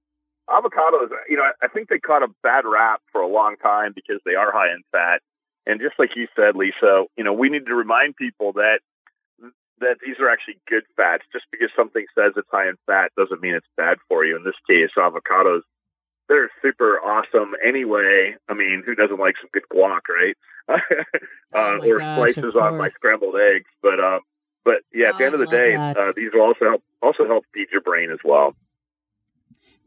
avocados, 0.49 1.09
you 1.29 1.37
know, 1.37 1.45
I 1.63 1.69
think 1.69 1.89
they 1.89 1.99
caught 1.99 2.23
a 2.23 2.29
bad 2.43 2.65
rap 2.65 3.01
for 3.13 3.21
a 3.21 3.29
long 3.29 3.57
time 3.57 3.93
because 3.95 4.21
they 4.25 4.35
are 4.35 4.53
high 4.53 4.73
in 4.73 4.83
fat. 4.93 5.21
And 5.67 5.81
just 5.81 5.95
like 5.99 6.11
you 6.15 6.29
said, 6.37 6.55
Lisa, 6.55 7.05
you 7.17 7.25
know, 7.25 7.33
we 7.33 7.49
need 7.49 7.67
to 7.67 7.75
remind 7.75 8.17
people 8.17 8.53
that 8.53 8.81
that 9.81 9.97
these 10.05 10.17
are 10.21 10.29
actually 10.29 10.59
good 10.69 10.85
fats. 10.97 11.25
Just 11.33 11.47
because 11.51 11.69
something 11.77 12.05
says 12.15 12.33
it's 12.37 12.49
high 12.51 12.69
in 12.69 12.77
fat 12.87 13.13
doesn't 13.17 13.41
mean 13.41 13.55
it's 13.55 13.67
bad 13.77 13.99
for 14.09 14.25
you. 14.25 14.37
In 14.37 14.45
this 14.45 14.59
case, 14.69 14.91
avocados, 14.97 15.63
they're 16.29 16.51
super 16.63 16.99
awesome 16.99 17.53
anyway. 17.67 18.37
I 18.49 18.55
mean, 18.55 18.83
who 18.85 18.95
doesn't 18.95 19.21
like 19.21 19.35
some 19.41 19.51
good 19.53 19.65
guac, 19.73 20.09
right? 20.09 20.37
uh, 20.69 20.79
oh 21.55 21.79
or 21.83 21.99
gosh, 21.99 22.35
slices 22.35 22.55
on 22.61 22.79
my 22.79 22.89
scrambled 22.89 23.37
eggs. 23.37 23.71
But, 23.83 24.01
um, 24.01 24.21
but 24.65 24.83
yeah, 24.93 25.09
at 25.09 25.15
oh, 25.15 25.19
the 25.19 25.25
end 25.25 25.35
of 25.35 25.41
the 25.41 25.47
day, 25.47 25.75
uh, 25.77 26.13
these 26.17 26.31
will 26.35 26.43
also 26.43 26.65
help, 26.65 26.83
also 27.03 27.27
help 27.27 27.45
feed 27.55 27.69
your 27.71 27.83
brain 27.83 28.11
as 28.11 28.19
well. 28.25 28.57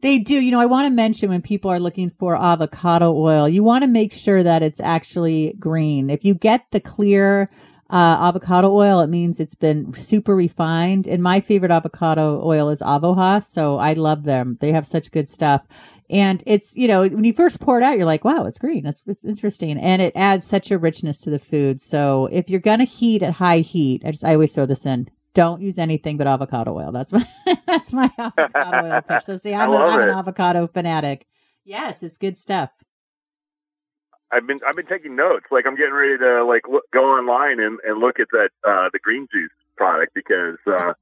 They 0.02 0.18
do. 0.18 0.34
You 0.34 0.50
know, 0.50 0.60
I 0.60 0.66
want 0.66 0.86
to 0.86 0.92
mention 0.92 1.28
when 1.28 1.42
people 1.42 1.70
are 1.70 1.78
looking 1.80 2.10
for 2.10 2.34
avocado 2.34 3.14
oil, 3.14 3.48
you 3.48 3.62
want 3.62 3.82
to 3.84 3.88
make 3.88 4.14
sure 4.14 4.42
that 4.42 4.62
it's 4.62 4.80
actually 4.80 5.54
green. 5.58 6.08
If 6.08 6.24
you 6.24 6.34
get 6.34 6.64
the 6.70 6.80
clear 6.80 7.50
uh, 7.90 8.18
avocado 8.20 8.72
oil, 8.72 9.00
it 9.00 9.08
means 9.08 9.40
it's 9.40 9.56
been 9.56 9.92
super 9.94 10.36
refined. 10.36 11.08
And 11.08 11.22
my 11.22 11.40
favorite 11.40 11.72
avocado 11.72 12.40
oil 12.44 12.68
is 12.70 12.80
Avohas. 12.80 13.48
So 13.48 13.78
I 13.78 13.94
love 13.94 14.22
them. 14.22 14.58
They 14.60 14.70
have 14.72 14.86
such 14.86 15.10
good 15.10 15.28
stuff. 15.28 15.66
And 16.08 16.42
it's, 16.46 16.76
you 16.76 16.86
know, 16.86 17.02
when 17.02 17.24
you 17.24 17.32
first 17.32 17.60
pour 17.60 17.78
it 17.78 17.82
out, 17.84 17.96
you're 17.96 18.06
like, 18.06 18.24
wow, 18.24 18.44
it's 18.44 18.58
green. 18.58 18.84
That's 18.84 19.02
it's 19.06 19.24
interesting. 19.24 19.78
And 19.78 20.00
it 20.00 20.12
adds 20.14 20.44
such 20.44 20.70
a 20.70 20.78
richness 20.78 21.20
to 21.20 21.30
the 21.30 21.38
food. 21.38 21.80
So 21.80 22.28
if 22.30 22.48
you're 22.48 22.60
going 22.60 22.78
to 22.78 22.84
heat 22.84 23.22
at 23.22 23.34
high 23.34 23.58
heat, 23.58 24.02
I 24.04 24.12
just, 24.12 24.24
I 24.24 24.34
always 24.34 24.54
throw 24.54 24.66
this 24.66 24.86
in. 24.86 25.08
Don't 25.34 25.60
use 25.60 25.78
anything 25.78 26.16
but 26.16 26.26
avocado 26.26 26.76
oil. 26.76 26.92
That's 26.92 27.12
my, 27.12 27.26
that's 27.66 27.92
my 27.92 28.10
avocado 28.18 28.94
oil 28.94 29.02
pitch. 29.02 29.22
So 29.22 29.36
see, 29.36 29.54
I'm, 29.54 29.70
a, 29.70 29.76
I'm 29.76 30.00
an 30.00 30.08
avocado 30.10 30.68
fanatic. 30.68 31.26
Yes, 31.64 32.02
it's 32.02 32.18
good 32.18 32.38
stuff. 32.38 32.70
I've 34.32 34.46
been 34.46 34.60
I've 34.66 34.76
been 34.76 34.86
taking 34.86 35.16
notes. 35.16 35.46
Like 35.50 35.66
I'm 35.66 35.76
getting 35.76 35.94
ready 35.94 36.18
to 36.18 36.44
like 36.44 36.62
look, 36.68 36.84
go 36.92 37.04
online 37.04 37.60
and, 37.60 37.78
and 37.86 38.00
look 38.00 38.20
at 38.20 38.28
that 38.32 38.50
uh, 38.66 38.88
the 38.92 38.98
green 38.98 39.26
juice 39.32 39.50
product 39.76 40.14
because 40.14 40.58
uh, 40.66 40.92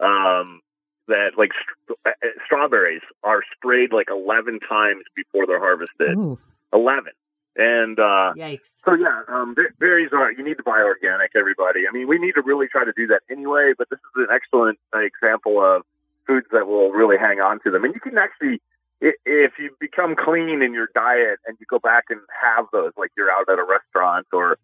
um, 0.00 0.60
that 1.06 1.32
like 1.36 1.50
st- 1.52 1.98
uh, 2.04 2.10
uh, 2.10 2.28
strawberries 2.44 3.02
are 3.22 3.42
sprayed 3.56 3.92
like 3.92 4.08
eleven 4.10 4.58
times 4.60 5.04
before 5.14 5.46
they're 5.46 5.60
harvested. 5.60 6.18
Oof. 6.18 6.40
Eleven. 6.72 7.12
And 7.56 7.98
uh, 7.98 8.34
yikes! 8.36 8.80
So 8.84 8.94
yeah, 8.94 9.22
um, 9.28 9.56
berries 9.78 10.10
are 10.12 10.30
you 10.32 10.44
need 10.44 10.58
to 10.58 10.62
buy 10.62 10.80
organic. 10.80 11.32
Everybody, 11.34 11.80
I 11.88 11.92
mean, 11.92 12.06
we 12.06 12.18
need 12.18 12.32
to 12.32 12.42
really 12.42 12.68
try 12.68 12.84
to 12.84 12.92
do 12.96 13.08
that 13.08 13.22
anyway. 13.30 13.72
But 13.76 13.90
this 13.90 13.98
is 13.98 14.28
an 14.28 14.28
excellent 14.32 14.78
uh, 14.94 15.00
example 15.00 15.60
of 15.60 15.82
foods 16.26 16.46
that 16.52 16.68
will 16.68 16.90
really 16.92 17.18
hang 17.18 17.40
on 17.40 17.58
to 17.64 17.70
them, 17.70 17.84
and 17.84 17.94
you 17.94 18.00
can 18.00 18.16
actually 18.16 18.60
if 19.00 19.52
you 19.58 19.70
become 19.78 20.16
clean 20.16 20.62
in 20.62 20.72
your 20.74 20.88
diet 20.94 21.38
and 21.46 21.56
you 21.60 21.66
go 21.66 21.78
back 21.78 22.04
and 22.10 22.20
have 22.42 22.66
those, 22.72 22.92
like 22.96 23.10
you're 23.16 23.30
out 23.30 23.48
at 23.48 23.58
a 23.58 23.64
restaurant 23.64 24.26
or, 24.32 24.58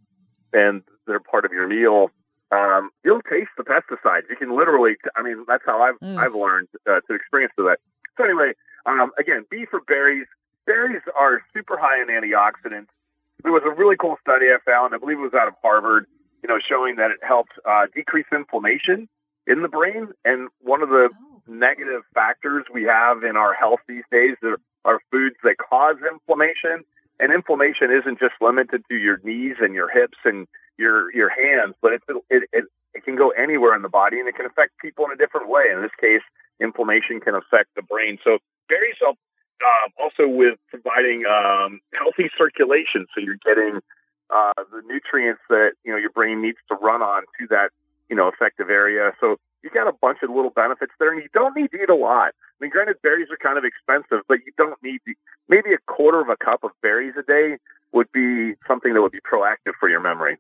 and 0.54 0.82
they're 1.06 1.20
part 1.20 1.44
of 1.44 1.52
your 1.52 1.68
meal, 1.68 2.10
um, 2.50 2.90
you'll 3.04 3.20
taste 3.22 3.50
the 3.58 3.64
pesticides. 3.64 4.22
You 4.30 4.36
can 4.36 4.56
literally, 4.56 4.96
I 5.16 5.22
mean, 5.22 5.44
that's 5.46 5.64
how 5.66 5.82
I've, 5.82 5.98
mm. 6.00 6.16
I've 6.16 6.34
learned 6.34 6.68
uh, 6.88 7.00
to 7.06 7.14
experience 7.14 7.52
that. 7.58 7.78
So 8.16 8.24
anyway, 8.24 8.52
um, 8.86 9.10
again, 9.18 9.44
B 9.50 9.66
for 9.70 9.80
berries. 9.80 10.26
Berries 10.66 11.02
are 11.18 11.42
super 11.52 11.76
high 11.76 12.00
in 12.00 12.08
antioxidants. 12.08 12.88
There 13.42 13.52
was 13.52 13.62
a 13.66 13.70
really 13.70 13.96
cool 13.96 14.16
study 14.22 14.46
I 14.46 14.56
found, 14.64 14.94
I 14.94 14.98
believe 14.98 15.18
it 15.18 15.22
was 15.22 15.34
out 15.34 15.48
of 15.48 15.54
Harvard, 15.60 16.06
you 16.42 16.48
know, 16.48 16.58
showing 16.66 16.96
that 16.96 17.10
it 17.10 17.18
helps 17.22 17.50
uh, 17.68 17.86
decrease 17.94 18.26
inflammation 18.32 19.08
in 19.46 19.60
the 19.60 19.68
brain. 19.68 20.08
And 20.24 20.48
one 20.60 20.82
of 20.82 20.88
the 20.88 21.10
oh 21.12 21.34
negative 21.46 22.02
factors 22.14 22.64
we 22.72 22.84
have 22.84 23.22
in 23.22 23.36
our 23.36 23.52
health 23.52 23.80
these 23.86 24.04
days 24.10 24.36
are, 24.42 24.58
are 24.84 25.00
foods 25.10 25.36
that 25.42 25.56
cause 25.58 25.96
inflammation. 26.10 26.84
And 27.20 27.32
inflammation 27.32 27.90
isn't 27.90 28.18
just 28.18 28.34
limited 28.40 28.82
to 28.88 28.96
your 28.96 29.18
knees 29.22 29.56
and 29.60 29.74
your 29.74 29.88
hips 29.88 30.18
and 30.24 30.46
your 30.76 31.14
your 31.14 31.30
hands, 31.30 31.74
but 31.80 31.92
it, 31.92 32.02
it, 32.28 32.42
it, 32.52 32.64
it 32.94 33.04
can 33.04 33.16
go 33.16 33.30
anywhere 33.30 33.74
in 33.76 33.82
the 33.82 33.88
body 33.88 34.18
and 34.18 34.28
it 34.28 34.34
can 34.34 34.46
affect 34.46 34.78
people 34.78 35.04
in 35.04 35.12
a 35.12 35.16
different 35.16 35.48
way. 35.48 35.64
In 35.72 35.82
this 35.82 35.94
case, 36.00 36.22
inflammation 36.60 37.20
can 37.20 37.34
affect 37.34 37.74
the 37.76 37.82
brain. 37.82 38.18
So 38.24 38.38
berries 38.68 38.96
help 39.00 39.18
uh, 39.62 40.02
also 40.02 40.26
with 40.26 40.58
providing 40.68 41.24
um, 41.26 41.80
healthy 41.94 42.30
circulation. 42.36 43.06
So 43.14 43.22
you're 43.22 43.40
getting 43.44 43.80
uh, 44.30 44.52
the 44.70 44.82
nutrients 44.86 45.42
that 45.48 45.72
you 45.84 45.92
know 45.92 45.98
your 45.98 46.10
brain 46.10 46.42
needs 46.42 46.58
to 46.68 46.74
run 46.76 47.02
on 47.02 47.22
to 47.38 47.46
that 47.50 47.70
you 48.08 48.16
know 48.16 48.28
effective 48.28 48.70
area. 48.70 49.12
So 49.20 49.36
you 49.64 49.70
got 49.70 49.88
a 49.88 49.92
bunch 50.00 50.18
of 50.22 50.30
little 50.30 50.50
benefits 50.50 50.92
there, 51.00 51.12
and 51.12 51.22
you 51.22 51.28
don't 51.32 51.56
need 51.56 51.70
to 51.72 51.82
eat 51.82 51.88
a 51.88 51.94
lot. 51.94 52.28
I 52.28 52.58
mean, 52.60 52.70
granted, 52.70 52.96
berries 53.02 53.28
are 53.30 53.36
kind 53.36 53.58
of 53.58 53.64
expensive, 53.64 54.22
but 54.28 54.38
you 54.46 54.52
don't 54.56 54.80
need 54.82 55.00
to, 55.08 55.14
maybe 55.48 55.72
a 55.72 55.78
quarter 55.90 56.20
of 56.20 56.28
a 56.28 56.36
cup 56.36 56.62
of 56.62 56.70
berries 56.82 57.14
a 57.18 57.22
day 57.22 57.56
would 57.92 58.12
be 58.12 58.54
something 58.68 58.92
that 58.92 59.00
would 59.00 59.12
be 59.12 59.20
proactive 59.20 59.72
for 59.80 59.88
your 59.88 60.00
memory. 60.00 60.36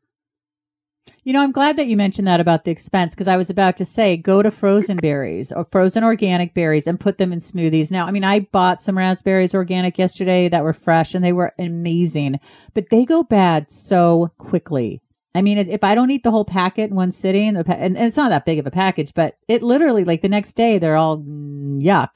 You 1.22 1.32
know, 1.32 1.42
I'm 1.42 1.52
glad 1.52 1.78
that 1.78 1.86
you 1.86 1.96
mentioned 1.96 2.26
that 2.28 2.40
about 2.40 2.64
the 2.64 2.70
expense 2.70 3.14
because 3.14 3.28
I 3.28 3.36
was 3.38 3.48
about 3.48 3.78
to 3.78 3.84
say 3.84 4.16
go 4.16 4.42
to 4.42 4.50
frozen 4.50 4.98
berries 4.98 5.52
or 5.52 5.66
frozen 5.70 6.04
organic 6.04 6.52
berries 6.52 6.86
and 6.86 7.00
put 7.00 7.16
them 7.16 7.32
in 7.32 7.40
smoothies. 7.40 7.90
Now, 7.90 8.06
I 8.06 8.10
mean, 8.10 8.24
I 8.24 8.40
bought 8.40 8.82
some 8.82 8.98
raspberries 8.98 9.54
organic 9.54 9.98
yesterday 9.98 10.48
that 10.48 10.64
were 10.64 10.74
fresh 10.74 11.14
and 11.14 11.24
they 11.24 11.32
were 11.32 11.54
amazing, 11.58 12.40
but 12.74 12.90
they 12.90 13.06
go 13.06 13.22
bad 13.22 13.70
so 13.70 14.32
quickly. 14.36 15.00
I 15.36 15.42
mean, 15.42 15.58
if 15.58 15.82
I 15.82 15.96
don't 15.96 16.12
eat 16.12 16.22
the 16.22 16.30
whole 16.30 16.44
packet 16.44 16.90
in 16.90 16.96
one 16.96 17.10
sitting, 17.10 17.56
and 17.56 17.98
it's 17.98 18.16
not 18.16 18.28
that 18.28 18.46
big 18.46 18.60
of 18.60 18.66
a 18.66 18.70
package, 18.70 19.12
but 19.14 19.36
it 19.48 19.64
literally, 19.64 20.04
like 20.04 20.22
the 20.22 20.28
next 20.28 20.52
day, 20.52 20.78
they're 20.78 20.96
all 20.96 21.18
mm, 21.18 21.82
yuck. 21.82 22.10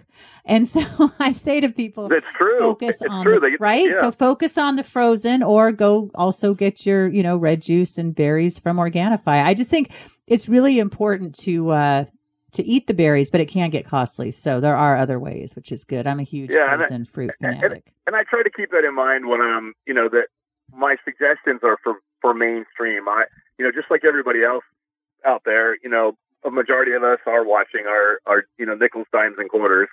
And 0.45 0.69
so 0.69 0.81
I 1.19 1.33
say 1.33 1.61
to 1.61 1.69
people, 1.69 2.09
"That's 2.09 2.27
true. 2.37 2.61
Focus 2.61 3.01
it's 3.01 3.11
on 3.11 3.25
true. 3.25 3.41
The, 3.41 3.57
right. 3.59 3.89
Yeah. 3.89 4.03
So 4.03 4.13
focus 4.13 4.57
on 4.57 4.77
the 4.77 4.85
frozen, 4.85 5.43
or 5.43 5.73
go 5.73 6.11
also 6.15 6.55
get 6.55 6.87
your, 6.87 7.09
you 7.09 7.25
know, 7.25 7.37
red 7.37 7.61
juice 7.61 7.99
and 7.99 8.15
berries 8.15 8.57
from 8.57 8.77
Organifi. 8.77 9.45
I 9.45 9.53
just 9.53 9.71
think 9.71 9.91
it's 10.29 10.49
really 10.49 10.79
important 10.79 11.37
to 11.41 11.71
uh, 11.71 12.05
to 12.53 12.65
eat 12.65 12.87
the 12.87 12.95
berries, 12.95 13.31
but 13.31 13.41
it 13.41 13.47
can 13.47 13.71
get 13.71 13.85
costly. 13.85 14.31
So 14.31 14.61
there 14.61 14.77
are 14.77 14.97
other 14.97 15.19
ways, 15.19 15.57
which 15.57 15.73
is 15.73 15.83
good. 15.83 16.07
I'm 16.07 16.21
a 16.21 16.25
huge 16.25 16.51
yeah, 16.53 16.77
frozen 16.77 16.95
and, 16.95 17.09
fruit 17.09 17.33
fanatic, 17.41 17.63
and, 17.73 17.83
and 18.07 18.17
I 18.17 18.23
try 18.23 18.45
to 18.45 18.51
keep 18.51 18.71
that 18.71 18.85
in 18.85 18.95
mind 18.95 19.27
when 19.27 19.41
I'm, 19.41 19.75
you 19.87 19.95
know, 19.95 20.09
that 20.09 20.27
my 20.73 20.97
suggestions 21.05 21.61
are 21.65 21.79
for 21.83 21.97
for 22.21 22.35
mainstream. 22.35 23.09
I, 23.09 23.25
you 23.59 23.65
know, 23.65 23.73
just 23.73 23.91
like 23.91 24.05
everybody 24.05 24.45
else 24.45 24.65
out 25.27 25.43
there, 25.45 25.77
you 25.83 25.91
know, 25.91 26.17
a 26.45 26.51
majority 26.51 26.93
of 26.93 27.03
us 27.03 27.19
are 27.27 27.45
watching 27.45 27.87
our, 27.87 28.21
our, 28.27 28.45
you 28.59 28.67
know, 28.67 28.75
nickels, 28.75 29.07
dimes, 29.13 29.37
and 29.39 29.51
quarters. 29.51 29.89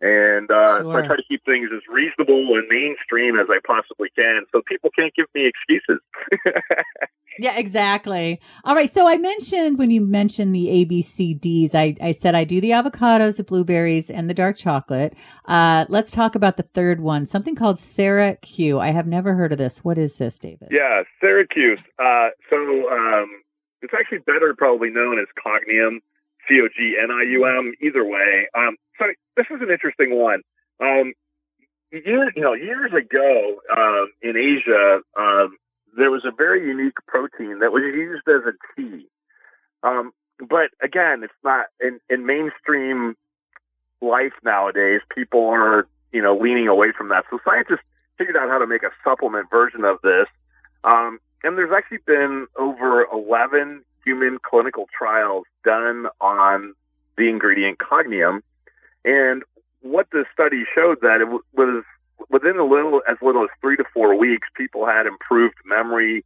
And 0.00 0.50
uh, 0.50 0.82
sure. 0.82 0.84
so 0.84 0.90
I 0.92 1.06
try 1.06 1.16
to 1.16 1.22
keep 1.26 1.44
things 1.44 1.70
as 1.74 1.82
reasonable 1.90 2.54
and 2.54 2.66
mainstream 2.68 3.38
as 3.38 3.46
I 3.48 3.58
possibly 3.66 4.08
can, 4.14 4.44
so 4.52 4.60
people 4.66 4.90
can't 4.94 5.14
give 5.14 5.26
me 5.34 5.46
excuses. 5.48 6.00
yeah, 7.38 7.56
exactly. 7.56 8.40
All 8.64 8.74
right. 8.74 8.92
So 8.92 9.08
I 9.08 9.16
mentioned 9.16 9.78
when 9.78 9.90
you 9.90 10.00
mentioned 10.00 10.54
the 10.54 10.66
ABCDs, 10.66 11.74
I, 11.74 11.96
I 12.02 12.12
said 12.12 12.34
I 12.34 12.44
do 12.44 12.60
the 12.60 12.70
avocados, 12.70 13.36
the 13.36 13.44
blueberries, 13.44 14.10
and 14.10 14.28
the 14.28 14.34
dark 14.34 14.56
chocolate. 14.56 15.14
Uh, 15.46 15.86
let's 15.88 16.10
talk 16.10 16.34
about 16.34 16.56
the 16.56 16.64
third 16.74 17.00
one, 17.00 17.24
something 17.24 17.54
called 17.54 17.78
Cera-Q. 17.78 18.80
I 18.80 18.90
have 18.90 19.06
never 19.06 19.34
heard 19.34 19.52
of 19.52 19.58
this. 19.58 19.84
What 19.84 19.96
is 19.96 20.16
this, 20.16 20.38
David? 20.38 20.68
Yeah, 20.70 21.02
Syracuse. 21.20 21.78
Uh, 21.98 22.28
so 22.50 22.56
um, 22.90 23.42
it's 23.80 23.94
actually 23.94 24.18
better 24.18 24.54
probably 24.56 24.90
known 24.90 25.18
as 25.18 25.26
Cognium. 25.38 26.00
C 26.48 26.60
O 26.62 26.68
G 26.68 26.96
N 27.02 27.10
I 27.10 27.22
U 27.30 27.46
M. 27.46 27.74
Either 27.80 28.04
way, 28.04 28.48
um, 28.54 28.76
so 28.98 29.06
this 29.36 29.46
is 29.50 29.60
an 29.60 29.70
interesting 29.70 30.16
one. 30.18 30.42
Um, 30.80 31.14
years, 31.90 32.32
you 32.36 32.42
know, 32.42 32.54
years 32.54 32.92
ago 32.92 33.60
um, 33.74 34.12
in 34.22 34.36
Asia, 34.36 35.00
um, 35.18 35.56
there 35.96 36.10
was 36.10 36.24
a 36.24 36.32
very 36.36 36.66
unique 36.66 36.96
protein 37.06 37.60
that 37.60 37.72
was 37.72 37.82
used 37.82 38.26
as 38.28 38.42
a 38.46 38.54
tea. 38.74 39.06
Um, 39.82 40.12
but 40.38 40.70
again, 40.82 41.22
it's 41.22 41.32
not 41.44 41.66
in, 41.80 42.00
in 42.10 42.26
mainstream 42.26 43.14
life 44.00 44.32
nowadays. 44.42 45.00
People 45.14 45.48
are, 45.48 45.86
you 46.12 46.22
know, 46.22 46.36
leaning 46.36 46.68
away 46.68 46.88
from 46.96 47.08
that. 47.10 47.24
So 47.30 47.38
scientists 47.44 47.84
figured 48.18 48.36
out 48.36 48.48
how 48.48 48.58
to 48.58 48.66
make 48.66 48.82
a 48.82 48.90
supplement 49.04 49.50
version 49.50 49.84
of 49.84 49.98
this. 50.02 50.26
Um, 50.82 51.18
and 51.42 51.56
there's 51.56 51.72
actually 51.76 51.98
been 52.06 52.46
over 52.58 53.06
11 53.12 53.84
human 54.04 54.38
clinical 54.42 54.86
trials 54.96 55.44
done 55.64 56.06
on 56.20 56.74
the 57.16 57.28
ingredient 57.28 57.78
cognium. 57.78 58.42
And 59.04 59.42
what 59.80 60.08
the 60.10 60.24
study 60.32 60.64
showed 60.74 61.00
that 61.02 61.20
it 61.20 61.28
was 61.54 61.84
within 62.30 62.58
a 62.58 62.64
little 62.64 63.02
as 63.08 63.16
little 63.20 63.44
as 63.44 63.50
three 63.60 63.76
to 63.76 63.84
four 63.92 64.16
weeks, 64.16 64.48
people 64.56 64.86
had 64.86 65.06
improved 65.06 65.56
memory, 65.64 66.24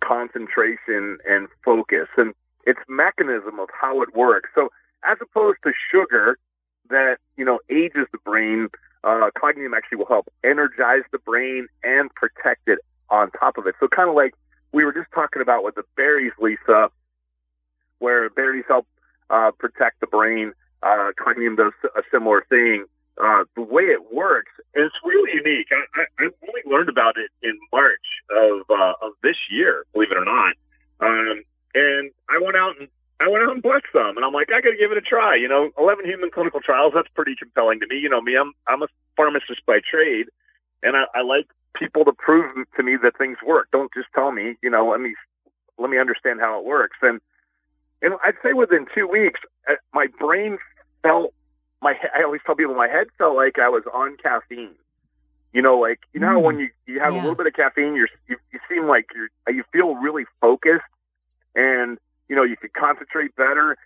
concentration, 0.00 1.18
and 1.28 1.48
focus. 1.64 2.08
And 2.16 2.34
its 2.66 2.80
mechanism 2.88 3.58
of 3.58 3.68
how 3.78 4.02
it 4.02 4.14
works. 4.14 4.50
So 4.54 4.68
as 5.04 5.18
opposed 5.20 5.58
to 5.64 5.72
sugar 5.90 6.38
that 6.88 7.16
you 7.36 7.44
know 7.44 7.60
ages 7.70 8.06
the 8.12 8.18
brain, 8.24 8.68
uh, 9.04 9.30
Cognium 9.36 9.76
actually 9.76 9.98
will 9.98 10.06
help 10.06 10.28
energize 10.44 11.02
the 11.12 11.18
brain 11.18 11.68
and 11.82 12.10
protect 12.14 12.68
it 12.68 12.80
on 13.08 13.30
top 13.32 13.58
of 13.58 13.66
it. 13.66 13.74
So 13.80 13.88
kind 13.88 14.08
of 14.08 14.14
like 14.14 14.34
we 14.72 14.84
were 14.84 14.92
just 14.92 15.10
talking 15.14 15.42
about 15.42 15.64
with 15.64 15.74
the 15.74 15.84
berries, 15.96 16.32
Lisa, 16.38 16.90
where 18.00 18.28
berries 18.30 18.64
help 18.68 18.86
uh, 19.30 19.52
protect 19.58 20.00
the 20.00 20.06
brain. 20.06 20.52
Uh, 20.82 21.12
Cognium 21.16 21.56
does 21.56 21.72
a 21.96 22.02
similar 22.10 22.44
thing. 22.48 22.84
Uh, 23.22 23.44
the 23.54 23.62
way 23.62 23.82
it 23.82 24.12
works, 24.12 24.52
it's 24.74 24.94
really 25.04 25.30
unique. 25.34 25.68
I, 25.70 26.00
I, 26.00 26.24
I 26.24 26.28
only 26.48 26.62
learned 26.64 26.88
about 26.88 27.16
it 27.16 27.30
in 27.46 27.58
March 27.70 28.06
of 28.30 28.62
uh, 28.70 28.94
of 29.02 29.12
this 29.22 29.36
year, 29.50 29.84
believe 29.92 30.10
it 30.10 30.16
or 30.16 30.24
not. 30.24 30.54
Um, 31.00 31.44
and 31.74 32.10
I 32.28 32.40
went 32.42 32.56
out 32.56 32.78
and 32.80 32.88
I 33.20 33.28
went 33.28 33.44
out 33.44 33.52
and 33.52 33.62
bought 33.62 33.82
some, 33.92 34.16
and 34.16 34.24
I'm 34.24 34.32
like, 34.32 34.48
I 34.48 34.62
got 34.62 34.70
to 34.70 34.80
give 34.80 34.90
it 34.90 34.96
a 34.96 35.04
try. 35.04 35.36
You 35.36 35.48
know, 35.48 35.70
11 35.78 36.06
human 36.06 36.30
clinical 36.30 36.60
trials. 36.60 36.92
That's 36.94 37.08
pretty 37.14 37.36
compelling 37.36 37.80
to 37.80 37.86
me. 37.86 37.98
You 37.98 38.08
know 38.08 38.22
me, 38.22 38.36
I'm 38.36 38.52
I'm 38.66 38.82
a 38.82 38.88
pharmacist 39.16 39.66
by 39.66 39.80
trade, 39.84 40.26
and 40.82 40.96
I, 40.96 41.04
I 41.14 41.22
like 41.22 41.46
people 41.76 42.04
to 42.06 42.12
prove 42.12 42.66
to 42.76 42.82
me 42.82 42.96
that 43.02 43.18
things 43.18 43.36
work. 43.46 43.68
Don't 43.70 43.92
just 43.92 44.08
tell 44.14 44.32
me. 44.32 44.56
You 44.62 44.70
know, 44.70 44.88
let 44.88 45.00
me 45.00 45.14
let 45.78 45.90
me 45.90 45.98
understand 45.98 46.40
how 46.40 46.58
it 46.58 46.64
works. 46.64 46.96
And 47.02 47.20
and 48.02 48.14
I'd 48.24 48.34
say 48.42 48.52
within 48.52 48.86
two 48.94 49.06
weeks, 49.06 49.40
uh, 49.68 49.74
my 49.92 50.06
brain 50.18 50.58
felt 51.02 51.34
my. 51.82 51.94
I 52.16 52.22
always 52.22 52.40
tell 52.44 52.54
people 52.54 52.74
my 52.74 52.88
head 52.88 53.08
felt 53.18 53.36
like 53.36 53.58
I 53.58 53.68
was 53.68 53.84
on 53.92 54.16
caffeine. 54.16 54.74
You 55.52 55.62
know, 55.62 55.78
like 55.78 56.00
you 56.12 56.20
know 56.20 56.40
mm. 56.40 56.42
when 56.42 56.58
you 56.58 56.70
you 56.86 57.00
have 57.00 57.12
yeah. 57.12 57.20
a 57.20 57.22
little 57.22 57.36
bit 57.36 57.46
of 57.46 57.54
caffeine, 57.54 57.94
you're 57.94 58.08
you, 58.28 58.36
you 58.52 58.60
seem 58.68 58.86
like 58.86 59.06
you're 59.14 59.28
you 59.54 59.64
feel 59.72 59.94
really 59.96 60.24
focused, 60.40 60.84
and 61.54 61.98
you 62.28 62.36
know 62.36 62.42
you 62.42 62.56
could 62.56 62.72
concentrate 62.72 63.34
better. 63.36 63.76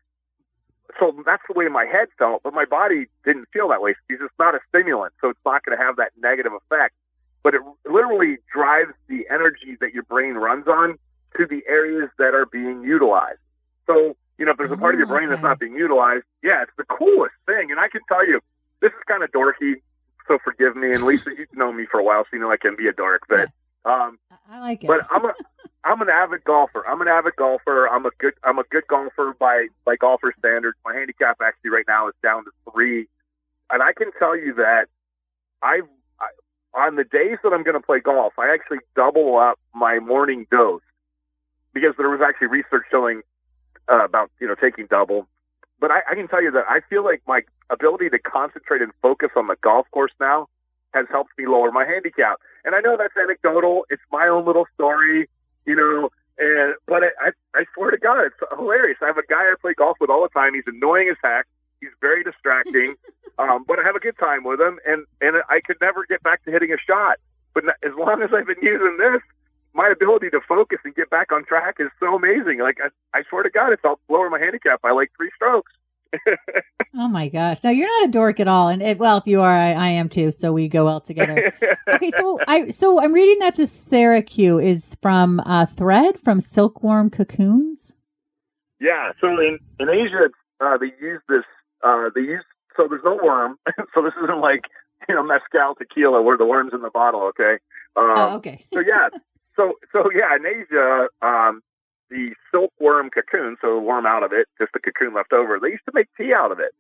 So 1.01 1.13
that's 1.25 1.43
the 1.49 1.59
way 1.59 1.67
my 1.69 1.87
head 1.87 2.09
felt, 2.19 2.43
but 2.45 2.53
my 2.53 2.67
body 2.67 3.07
didn't 3.25 3.49
feel 3.53 3.69
that 3.69 3.83
way. 3.83 3.95
It's 4.09 4.21
just 4.21 4.35
not 4.39 4.55
a 4.55 4.61
stimulant, 4.69 5.15
so 5.21 5.31
it's 5.31 5.41
not 5.45 5.65
going 5.65 5.77
to 5.77 5.83
have 5.83 5.97
that 5.97 6.13
negative 6.21 6.53
effect. 6.53 6.95
But 7.43 7.55
it 7.55 7.63
literally 7.85 8.37
drives 8.53 8.93
the 9.09 9.27
energy 9.29 9.77
that 9.81 9.93
your 9.93 10.05
brain 10.05 10.35
runs 10.35 10.69
on 10.69 10.99
to 11.37 11.47
the 11.47 11.63
areas 11.69 12.11
that 12.19 12.35
are 12.35 12.47
being 12.47 12.83
utilized. 12.83 13.41
So 13.87 14.17
you 14.39 14.45
know, 14.45 14.53
if 14.53 14.59
there's 14.59 14.71
a 14.71 14.77
part 14.77 14.95
of 14.95 14.99
your 14.99 15.07
brain 15.07 15.29
that's 15.29 15.43
not 15.43 15.61
being 15.61 15.75
utilized, 15.75 16.25
yeah, 16.43 16.63
it's 16.63 16.73
the 16.77 16.85
coolest 16.85 17.35
thing. 17.47 17.71
And 17.71 17.79
I 17.79 17.89
can 17.89 18.01
tell 18.09 18.27
you, 18.27 18.41
this 18.81 18.91
is 18.91 18.99
kind 19.07 19.23
of 19.23 19.31
dorky, 19.31 19.75
so 20.27 20.39
forgive 20.43 20.75
me. 20.75 20.93
And 20.93 21.05
Lisa, 21.05 21.31
you've 21.37 21.55
known 21.55 21.77
me 21.77 21.87
for 21.91 22.01
a 22.01 22.05
while, 22.05 22.25
so 22.25 22.29
you 22.33 22.41
know 22.41 22.51
I 22.51 22.57
can 22.57 22.75
be 22.77 22.89
a 22.89 22.93
dork. 22.93 23.23
But 23.29 23.51
um, 23.85 24.19
I 24.51 24.61
like 24.61 24.83
it. 24.83 24.87
But 24.89 25.07
I'm 25.11 25.25
a 25.25 25.33
I'm 25.85 26.03
an 26.03 26.09
avid 26.09 26.43
golfer. 26.45 26.85
I'm 26.87 27.01
an 27.01 27.09
avid 27.09 27.37
golfer. 27.37 27.89
I'm 27.89 28.07
a 28.07 28.11
good 28.19 28.35
I'm 28.43 28.59
a 28.59 28.65
good 28.71 28.87
golfer 28.89 29.37
by 29.39 29.69
by 29.85 29.97
golfer 29.97 30.35
standards. 30.39 30.79
My 30.85 30.95
handicap 30.95 31.39
actually 31.43 31.71
right 31.71 31.85
now 31.87 32.09
is 32.09 32.15
down 32.23 32.45
to 32.45 32.51
three, 32.73 33.07
and 33.71 33.83
I 33.83 33.93
can 33.93 34.11
tell 34.19 34.37
you 34.37 34.55
that 34.55 34.87
I've 35.63 35.89
I, 36.19 36.27
on 36.87 36.97
the 36.97 37.05
days 37.05 37.39
that 37.45 37.53
I'm 37.53 37.63
going 37.63 37.81
to 37.81 37.87
play 37.87 38.01
golf, 38.01 38.33
I 38.39 38.53
actually 38.53 38.79
double 38.97 39.37
up 39.39 39.61
my 39.75 40.01
morning 40.01 40.47
dose 40.51 40.83
because 41.73 41.95
there 41.99 42.09
was 42.09 42.21
actually 42.21 42.49
research 42.49 42.85
showing 42.91 43.23
uh, 43.93 44.05
about 44.05 44.31
you 44.41 44.47
know 44.47 44.55
taking 44.55 44.87
double. 44.87 45.27
But 45.81 45.91
I, 45.91 46.01
I 46.11 46.15
can 46.15 46.29
tell 46.29 46.43
you 46.43 46.51
that 46.53 46.65
I 46.69 46.81
feel 46.89 47.05
like 47.05 47.23
my 47.27 47.43
ability 47.71 48.09
to 48.11 48.19
concentrate 48.19 48.83
and 48.83 48.93
focus 49.03 49.31
on 49.37 49.49
the 49.49 49.57
golf 49.63 49.87
course 49.91 50.13
now 50.21 50.49
has 50.95 51.07
helped 51.11 51.33
me 51.37 51.47
lower 51.47 51.71
my 51.73 51.85
handicap. 51.85 52.41
And 52.65 52.75
I 52.75 52.81
know 52.81 52.97
that's 52.97 53.17
anecdotal. 53.21 53.85
It's 53.91 54.03
my 54.11 54.29
own 54.29 54.47
little 54.47 54.67
story, 54.75 55.29
you 55.67 55.77
know. 55.77 56.11
And 56.39 56.75
but 56.87 57.03
I, 57.03 57.29
I, 57.29 57.31
I 57.55 57.65
swear 57.75 57.91
to 57.91 57.99
God, 57.99 58.25
it's 58.25 58.37
hilarious. 58.57 58.99
I 59.03 59.07
have 59.07 59.19
a 59.19 59.27
guy 59.27 59.43
I 59.43 59.55
play 59.61 59.75
golf 59.75 59.99
with 60.01 60.11
all 60.11 60.23
the 60.23 60.29
time. 60.29 60.55
He's 60.55 60.65
annoying 60.67 61.09
as 61.11 61.17
heck. 61.23 61.47
He's 61.81 61.91
very 62.01 62.25
distracting, 62.25 62.95
um, 63.39 63.65
but 63.69 63.79
I 63.79 63.83
have 63.83 63.95
a 63.95 64.01
good 64.01 64.19
time 64.19 64.45
with 64.45 64.61
him. 64.61 64.79
And 64.87 65.05
and 65.21 65.37
I 65.49 65.61
could 65.61 65.77
never 65.81 66.07
get 66.07 66.23
back 66.23 66.45
to 66.45 66.51
hitting 66.51 66.73
a 66.73 66.79
shot. 66.79 67.19
But 67.53 67.65
as 67.85 67.93
long 67.97 68.23
as 68.23 68.31
I've 68.35 68.47
been 68.47 68.63
using 68.63 68.97
this, 68.99 69.23
my 69.75 69.89
ability 69.89 70.31
to 70.31 70.41
focus 70.49 70.79
and 70.85 70.95
get 70.95 71.11
back 71.11 71.33
on 71.33 71.45
track 71.45 71.77
is 71.79 71.89
so 72.01 72.15
amazing. 72.15 72.61
Like 72.61 72.79
I, 72.83 73.19
I 73.19 73.23
swear 73.29 73.43
to 73.43 73.51
God, 73.51 73.73
it's 73.73 73.83
helped 73.83 74.03
lower 74.09 74.31
my 74.31 74.39
handicap 74.39 74.81
by 74.81 74.93
like 74.93 75.11
three 75.17 75.31
strokes. 75.35 75.73
oh 76.95 77.09
my 77.09 77.27
gosh! 77.29 77.59
No, 77.65 77.71
you're 77.71 77.89
not 78.01 78.09
a 78.09 78.13
dork 78.13 78.39
at 78.39 78.47
all, 78.47 78.69
and 78.69 78.81
it, 78.81 78.99
well, 78.99 79.17
if 79.17 79.27
you 79.27 79.41
are, 79.41 79.57
I, 79.57 79.73
I, 79.73 79.89
am 79.89 80.09
too. 80.09 80.31
So 80.31 80.53
we 80.53 80.69
go 80.69 80.85
well 80.85 81.01
together. 81.01 81.53
okay, 81.89 82.13
so 82.13 82.39
I 82.47 82.69
so 82.69 83.03
I'm 83.03 83.13
reading 83.13 83.41
that 83.41 83.57
the 83.57 84.23
Q 84.25 84.61
is 84.61 84.97
from 85.03 85.41
uh, 85.41 85.67
thread 85.67 86.21
from 86.21 86.41
silkworm 86.41 87.11
cocoons. 87.11 87.93
Yeah, 88.81 89.11
so 89.21 89.27
in 89.41 89.59
in 89.81 89.89
Asia, 89.89 90.29
uh, 90.61 90.79
they 90.79 90.93
use 91.05 91.21
this. 91.29 91.43
Uh, 91.83 92.11
they 92.15 92.21
use 92.21 92.45
so 92.77 92.87
there's 92.89 93.05
no 93.05 93.19
worm, 93.21 93.59
so 93.95 94.03
this 94.03 94.15
isn't 94.23 94.41
like 94.41 94.67
you 95.09 95.15
know 95.17 95.23
mezcal 95.25 95.75
tequila 95.75 96.23
where 96.23 96.37
the 96.37 96.47
worm's 96.47 96.73
in 96.73 96.83
the 96.83 96.91
bottle. 96.91 97.23
Okay. 97.23 97.59
Um, 97.97 98.15
oh, 98.17 98.37
okay. 98.37 98.67
so 98.73 98.81
yeah, 98.81 99.09
so 99.57 99.75
so 99.93 100.11
yeah, 100.15 100.37
in 100.37 100.47
Asia, 100.47 101.09
um, 101.23 101.63
the 102.11 102.35
silkworm 102.51 103.11
cocoon, 103.11 103.57
so 103.61 103.75
the 103.75 103.81
worm 103.81 104.07
out 104.07 104.23
of 104.23 104.33
it, 104.33 104.49
just 104.59 104.73
the 104.73 104.81
cocoon 104.81 105.15
left 105.15 105.33
over. 105.33 105.59
They 105.61 105.69
used 105.69 105.85
to 105.87 105.93
make 105.95 106.09
tea 106.17 106.33
out 106.33 106.53
of 106.53 106.61
it, 106.61 106.75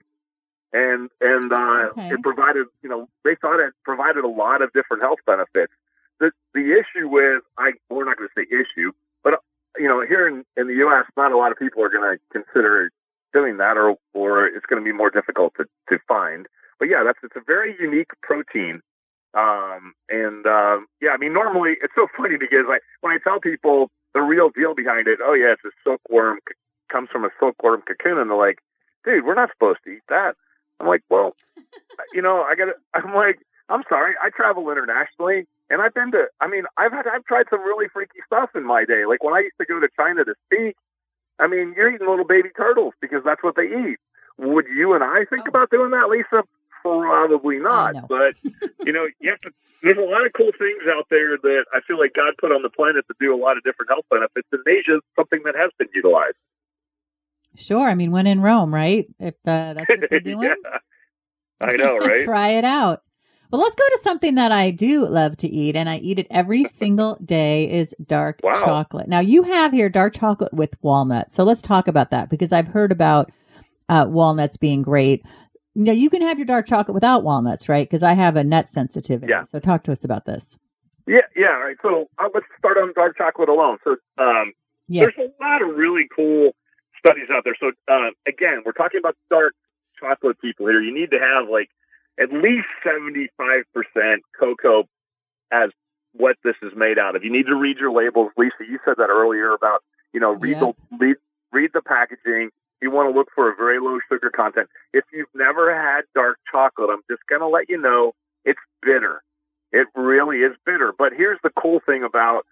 and 0.72 1.08
and 1.20 1.52
uh, 1.52 1.90
okay. 1.90 2.14
it 2.14 2.22
provided, 2.22 2.66
you 2.82 2.88
know, 2.88 3.08
they 3.24 3.37
thought 3.40 3.60
it 3.60 3.72
provided 3.84 4.24
a 4.24 4.28
lot 4.28 4.62
of 4.62 4.72
different 4.72 5.02
health 5.02 5.20
benefits. 5.26 5.72
The 6.20 6.30
the 6.54 6.72
issue 6.72 7.08
with 7.08 7.42
I, 7.58 7.72
we're 7.90 8.04
not 8.04 8.18
going 8.18 8.28
to 8.28 8.40
say 8.40 8.46
issue, 8.50 8.92
but 9.22 9.34
you 9.78 9.88
know, 9.88 10.04
here 10.06 10.28
in 10.28 10.44
in 10.56 10.68
the 10.68 10.74
U.S., 10.87 11.06
not 11.16 11.32
a 11.32 11.37
lot 11.37 11.52
of 11.52 11.58
people 11.58 11.82
are 11.82 11.90
going 11.90 12.16
to 12.16 12.18
consider 12.32 12.90
doing 13.32 13.56
that, 13.58 13.76
or 13.76 13.96
or 14.12 14.46
it's 14.46 14.66
going 14.66 14.82
to 14.82 14.84
be 14.84 14.96
more 14.96 15.10
difficult 15.10 15.54
to 15.56 15.64
to 15.88 15.98
find. 16.06 16.46
But 16.78 16.88
yeah, 16.88 17.02
that's 17.04 17.18
it's 17.22 17.37
a 17.37 17.44
very 17.46 17.76
unique 17.80 18.10
protein 18.22 18.82
um, 19.34 19.94
and 20.08 20.46
um, 20.46 20.86
yeah, 21.02 21.10
I 21.10 21.16
mean, 21.18 21.32
normally 21.32 21.74
it's 21.82 21.94
so 21.94 22.06
funny 22.16 22.36
because 22.38 22.66
like 22.68 22.82
when 23.00 23.12
I 23.12 23.18
tell 23.22 23.40
people 23.40 23.90
the 24.14 24.22
real 24.22 24.50
deal 24.50 24.74
behind 24.74 25.08
it, 25.08 25.18
oh 25.22 25.34
yeah, 25.34 25.52
it's 25.52 25.64
a 25.64 25.74
silkworm 25.82 26.38
comes 26.90 27.08
from 27.10 27.24
a 27.24 27.30
silkworm 27.40 27.82
cocoon, 27.82 28.18
and 28.18 28.30
they're 28.30 28.38
like, 28.38 28.58
dude, 29.04 29.24
we're 29.24 29.34
not 29.34 29.50
supposed 29.50 29.80
to 29.84 29.90
eat 29.90 30.06
that. 30.08 30.34
I'm 30.80 30.86
like, 30.86 31.02
well, 31.10 31.34
you 32.12 32.22
know, 32.22 32.42
I 32.42 32.54
got 32.54 32.66
to. 32.66 32.74
I'm 32.94 33.14
like, 33.14 33.40
I'm 33.68 33.82
sorry, 33.88 34.14
I 34.22 34.30
travel 34.30 34.70
internationally, 34.70 35.46
and 35.68 35.82
I've 35.82 35.94
been 35.94 36.12
to. 36.12 36.26
I 36.40 36.48
mean, 36.48 36.64
I've 36.76 36.92
had 36.92 37.06
I've 37.06 37.24
tried 37.24 37.46
some 37.50 37.60
really 37.60 37.88
freaky 37.92 38.22
stuff 38.26 38.50
in 38.54 38.64
my 38.64 38.84
day. 38.84 39.04
Like 39.08 39.22
when 39.22 39.34
I 39.34 39.40
used 39.40 39.58
to 39.60 39.66
go 39.66 39.80
to 39.80 39.88
China 39.98 40.24
to 40.24 40.34
speak, 40.46 40.76
I 41.40 41.48
mean, 41.48 41.74
you're 41.76 41.92
eating 41.92 42.06
little 42.06 42.24
baby 42.24 42.50
turtles 42.56 42.94
because 43.00 43.22
that's 43.24 43.42
what 43.42 43.56
they 43.56 43.66
eat. 43.66 43.98
Would 44.38 44.66
you 44.66 44.94
and 44.94 45.04
I 45.04 45.24
think 45.28 45.42
oh. 45.46 45.50
about 45.50 45.70
doing 45.70 45.90
that, 45.90 46.08
Lisa? 46.08 46.46
Probably 46.84 47.58
not. 47.58 48.08
But 48.08 48.34
you 48.84 48.92
know, 48.92 49.06
you 49.18 49.30
have 49.30 49.38
to. 49.40 49.50
There's 49.82 49.98
a 49.98 50.02
lot 50.02 50.24
of 50.24 50.32
cool 50.34 50.50
things 50.58 50.82
out 50.88 51.06
there 51.10 51.36
that 51.36 51.64
I 51.72 51.80
feel 51.86 51.98
like 51.98 52.12
God 52.14 52.34
put 52.38 52.52
on 52.52 52.62
the 52.62 52.70
planet 52.70 53.04
to 53.08 53.14
do 53.20 53.34
a 53.34 53.40
lot 53.40 53.56
of 53.56 53.64
different 53.64 53.90
health 53.90 54.04
benefits. 54.10 54.48
And 54.52 54.62
Asia 54.66 54.96
is 54.96 55.02
something 55.16 55.40
that 55.44 55.54
has 55.56 55.70
been 55.78 55.88
utilized. 55.94 56.36
Sure. 57.56 57.88
I 57.88 57.94
mean, 57.94 58.10
when 58.10 58.26
in 58.26 58.40
Rome, 58.40 58.74
right? 58.74 59.06
If 59.18 59.34
uh, 59.46 59.74
that's 59.74 59.88
what 59.88 60.10
they're 60.10 60.20
doing. 60.20 60.54
yeah. 60.64 60.78
I 61.60 61.76
know, 61.76 61.96
right? 61.98 62.24
Try 62.24 62.50
it 62.50 62.64
out. 62.64 63.02
Well, 63.50 63.60
let's 63.60 63.76
go 63.76 63.84
to 63.88 64.00
something 64.02 64.34
that 64.34 64.52
I 64.52 64.72
do 64.72 65.06
love 65.06 65.36
to 65.38 65.48
eat, 65.48 65.76
and 65.76 65.88
I 65.88 65.98
eat 65.98 66.18
it 66.18 66.26
every 66.30 66.64
single 66.64 67.16
day. 67.24 67.70
Is 67.70 67.94
dark 68.04 68.40
wow. 68.42 68.52
chocolate. 68.54 69.08
Now 69.08 69.20
you 69.20 69.42
have 69.42 69.72
here 69.72 69.88
dark 69.88 70.14
chocolate 70.14 70.52
with 70.52 70.70
walnut. 70.82 71.32
So 71.32 71.44
let's 71.44 71.62
talk 71.62 71.88
about 71.88 72.10
that 72.10 72.30
because 72.30 72.52
I've 72.52 72.68
heard 72.68 72.92
about 72.92 73.30
uh, 73.88 74.06
walnuts 74.08 74.56
being 74.56 74.82
great. 74.82 75.24
No, 75.74 75.92
you 75.92 76.08
can 76.08 76.22
have 76.22 76.38
your 76.38 76.46
dark 76.46 76.66
chocolate 76.66 76.94
without 76.94 77.24
walnuts, 77.24 77.68
right? 77.68 77.88
Because 77.88 78.02
I 78.02 78.12
have 78.12 78.37
a 78.37 78.44
nut 78.44 78.68
sensitivity. 78.68 79.30
Yeah. 79.30 79.44
So 79.44 79.58
talk 79.58 79.82
to 79.84 79.92
us 79.92 80.04
about 80.04 80.24
this. 80.24 80.56
Yeah, 81.06 81.18
yeah. 81.37 81.48
All 81.48 81.64
right. 81.64 81.76
So 81.82 82.08
uh, 82.18 82.28
let's 82.32 82.46
start 82.58 82.76
on 82.78 82.92
dark 82.94 83.16
chocolate 83.18 83.48
alone. 83.48 83.78
So 83.82 83.96
um, 84.18 84.52
yes. 84.88 85.12
there's 85.16 85.28
a 85.28 85.42
lot 85.42 85.62
of 85.62 85.76
really 85.76 86.06
cool 86.14 86.52
studies 86.98 87.28
out 87.32 87.44
there. 87.44 87.56
So 87.58 87.72
uh, 87.88 88.10
again, 88.26 88.62
we're 88.64 88.72
talking 88.72 88.98
about 88.98 89.16
dark 89.30 89.54
chocolate 89.98 90.40
people 90.40 90.66
here. 90.66 90.80
You 90.80 90.94
need 90.94 91.10
to 91.10 91.18
have 91.18 91.48
like 91.50 91.68
at 92.20 92.32
least 92.32 92.66
75% 92.87 93.28
cocoa 94.38 94.84
as 95.52 95.70
what 96.12 96.37
this 96.44 96.54
is 96.62 96.72
made 96.76 96.98
out 96.98 97.16
of. 97.16 97.24
You 97.24 97.32
need 97.32 97.46
to 97.46 97.56
read 97.56 97.78
your 97.78 97.92
labels. 97.92 98.30
Lisa, 98.37 98.54
you 98.60 98.78
said 98.84 98.94
that 98.98 99.10
earlier 99.10 99.52
about, 99.52 99.82
you 100.12 100.20
know, 100.20 100.32
read, 100.32 100.56
yep. 100.60 100.76
the, 100.90 100.96
read, 100.96 101.16
read 101.52 101.70
the 101.74 101.82
packaging 101.82 102.50
you 102.84 102.90
want 102.90 103.10
to 103.10 103.18
look 103.18 103.28
for 103.34 103.50
a 103.50 103.56
very 103.56 103.80
low 103.80 103.98
sugar 104.12 104.30
content. 104.30 104.68
If 104.92 105.04
you've 105.10 105.32
never 105.34 105.74
had 105.74 106.02
dark 106.14 106.36
chocolate, 106.52 106.90
I'm 106.92 107.02
just 107.10 107.22
going 107.28 107.40
to 107.40 107.48
let 107.48 107.70
you 107.70 107.80
know 107.80 108.12
it's 108.44 108.60
bitter. 108.82 109.22
It 109.72 109.88
really 109.96 110.38
is 110.38 110.52
bitter. 110.66 110.92
But 110.96 111.14
here's 111.16 111.38
the 111.42 111.50
cool 111.58 111.80
thing 111.86 112.04
about 112.04 112.44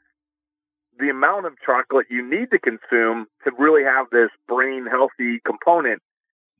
the 0.99 1.11
amount 1.11 1.45
of 1.47 1.53
chocolate 1.65 2.07
you 2.11 2.29
need 2.29 2.51
to 2.51 2.59
consume 2.59 3.27
to 3.45 3.53
really 3.59 3.85
have 3.85 4.07
this 4.11 4.31
brain 4.49 4.87
healthy 4.91 5.41
component 5.45 6.01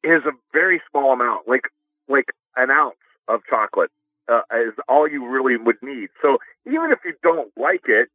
is 0.05 0.23
a 0.27 0.33
very 0.53 0.83
small 0.91 1.15
amount, 1.15 1.49
like 1.49 1.69
like 2.09 2.27
an 2.57 2.71
ounce 2.71 2.97
of 3.29 3.41
chocolate 3.49 3.91
uh, 4.29 4.43
is 4.67 4.75
all 4.89 5.09
you 5.09 5.27
really 5.27 5.57
would 5.57 5.77
need. 5.83 6.09
So 6.21 6.39
even 6.67 6.91
if 6.93 6.99
you 7.05 7.15
don't 7.23 7.51
like 7.57 7.85
it, 7.87 8.09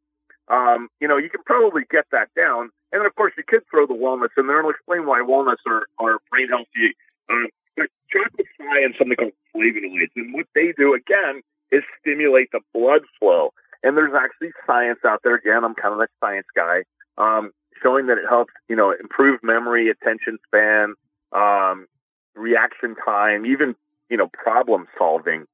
um, 0.48 0.88
you 1.00 1.08
know 1.08 1.16
you 1.16 1.30
can 1.30 1.42
probably 1.44 1.82
get 1.90 2.04
that 2.12 2.28
down. 2.36 2.70
And 2.92 3.00
then, 3.00 3.06
of 3.06 3.14
course, 3.14 3.32
you 3.36 3.44
could 3.46 3.62
throw 3.70 3.86
the 3.86 3.94
walnuts 3.94 4.34
in 4.36 4.46
there, 4.46 4.58
and 4.58 4.66
I'll 4.66 4.70
explain 4.70 5.06
why 5.06 5.20
walnuts 5.20 5.62
are, 5.66 5.86
are 5.98 6.18
brain 6.30 6.48
healthy. 6.48 6.96
Um, 7.28 7.48
but 7.76 7.88
chocolate's 8.10 8.50
high 8.60 8.84
in 8.84 8.94
something 8.98 9.16
called 9.16 9.36
flavonoids. 9.54 10.12
And 10.16 10.32
what 10.34 10.46
they 10.54 10.72
do, 10.76 10.94
again, 10.94 11.42
is 11.70 11.82
stimulate 12.00 12.50
the 12.52 12.60
blood 12.72 13.02
flow. 13.18 13.52
And 13.82 13.96
there's 13.96 14.14
actually 14.16 14.50
science 14.66 15.00
out 15.06 15.20
there. 15.22 15.36
Again, 15.36 15.64
I'm 15.64 15.74
kind 15.74 15.94
of 15.94 16.00
a 16.00 16.08
science 16.20 16.46
guy, 16.56 16.82
um, 17.18 17.52
showing 17.82 18.06
that 18.06 18.18
it 18.18 18.24
helps, 18.28 18.52
you 18.68 18.76
know, 18.76 18.92
improve 18.98 19.40
memory, 19.42 19.90
attention 19.90 20.38
span, 20.46 20.94
um, 21.32 21.86
reaction 22.34 22.96
time, 23.04 23.46
even, 23.46 23.76
you 24.08 24.16
know, 24.16 24.28
problem 24.28 24.88
solving. 24.96 25.44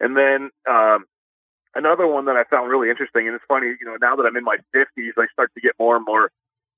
And 0.00 0.16
then, 0.16 0.50
um, 0.68 1.04
another 1.74 2.06
one 2.06 2.24
that 2.24 2.36
I 2.36 2.44
found 2.44 2.70
really 2.70 2.90
interesting, 2.90 3.26
and 3.26 3.34
it's 3.34 3.44
funny, 3.46 3.66
you 3.66 3.86
know, 3.86 3.96
now 4.00 4.16
that 4.16 4.24
I'm 4.26 4.36
in 4.36 4.44
my 4.44 4.56
50s, 4.74 5.12
I 5.16 5.26
start 5.32 5.52
to 5.54 5.60
get 5.60 5.72
more 5.78 5.96
and 5.96 6.04
more, 6.04 6.30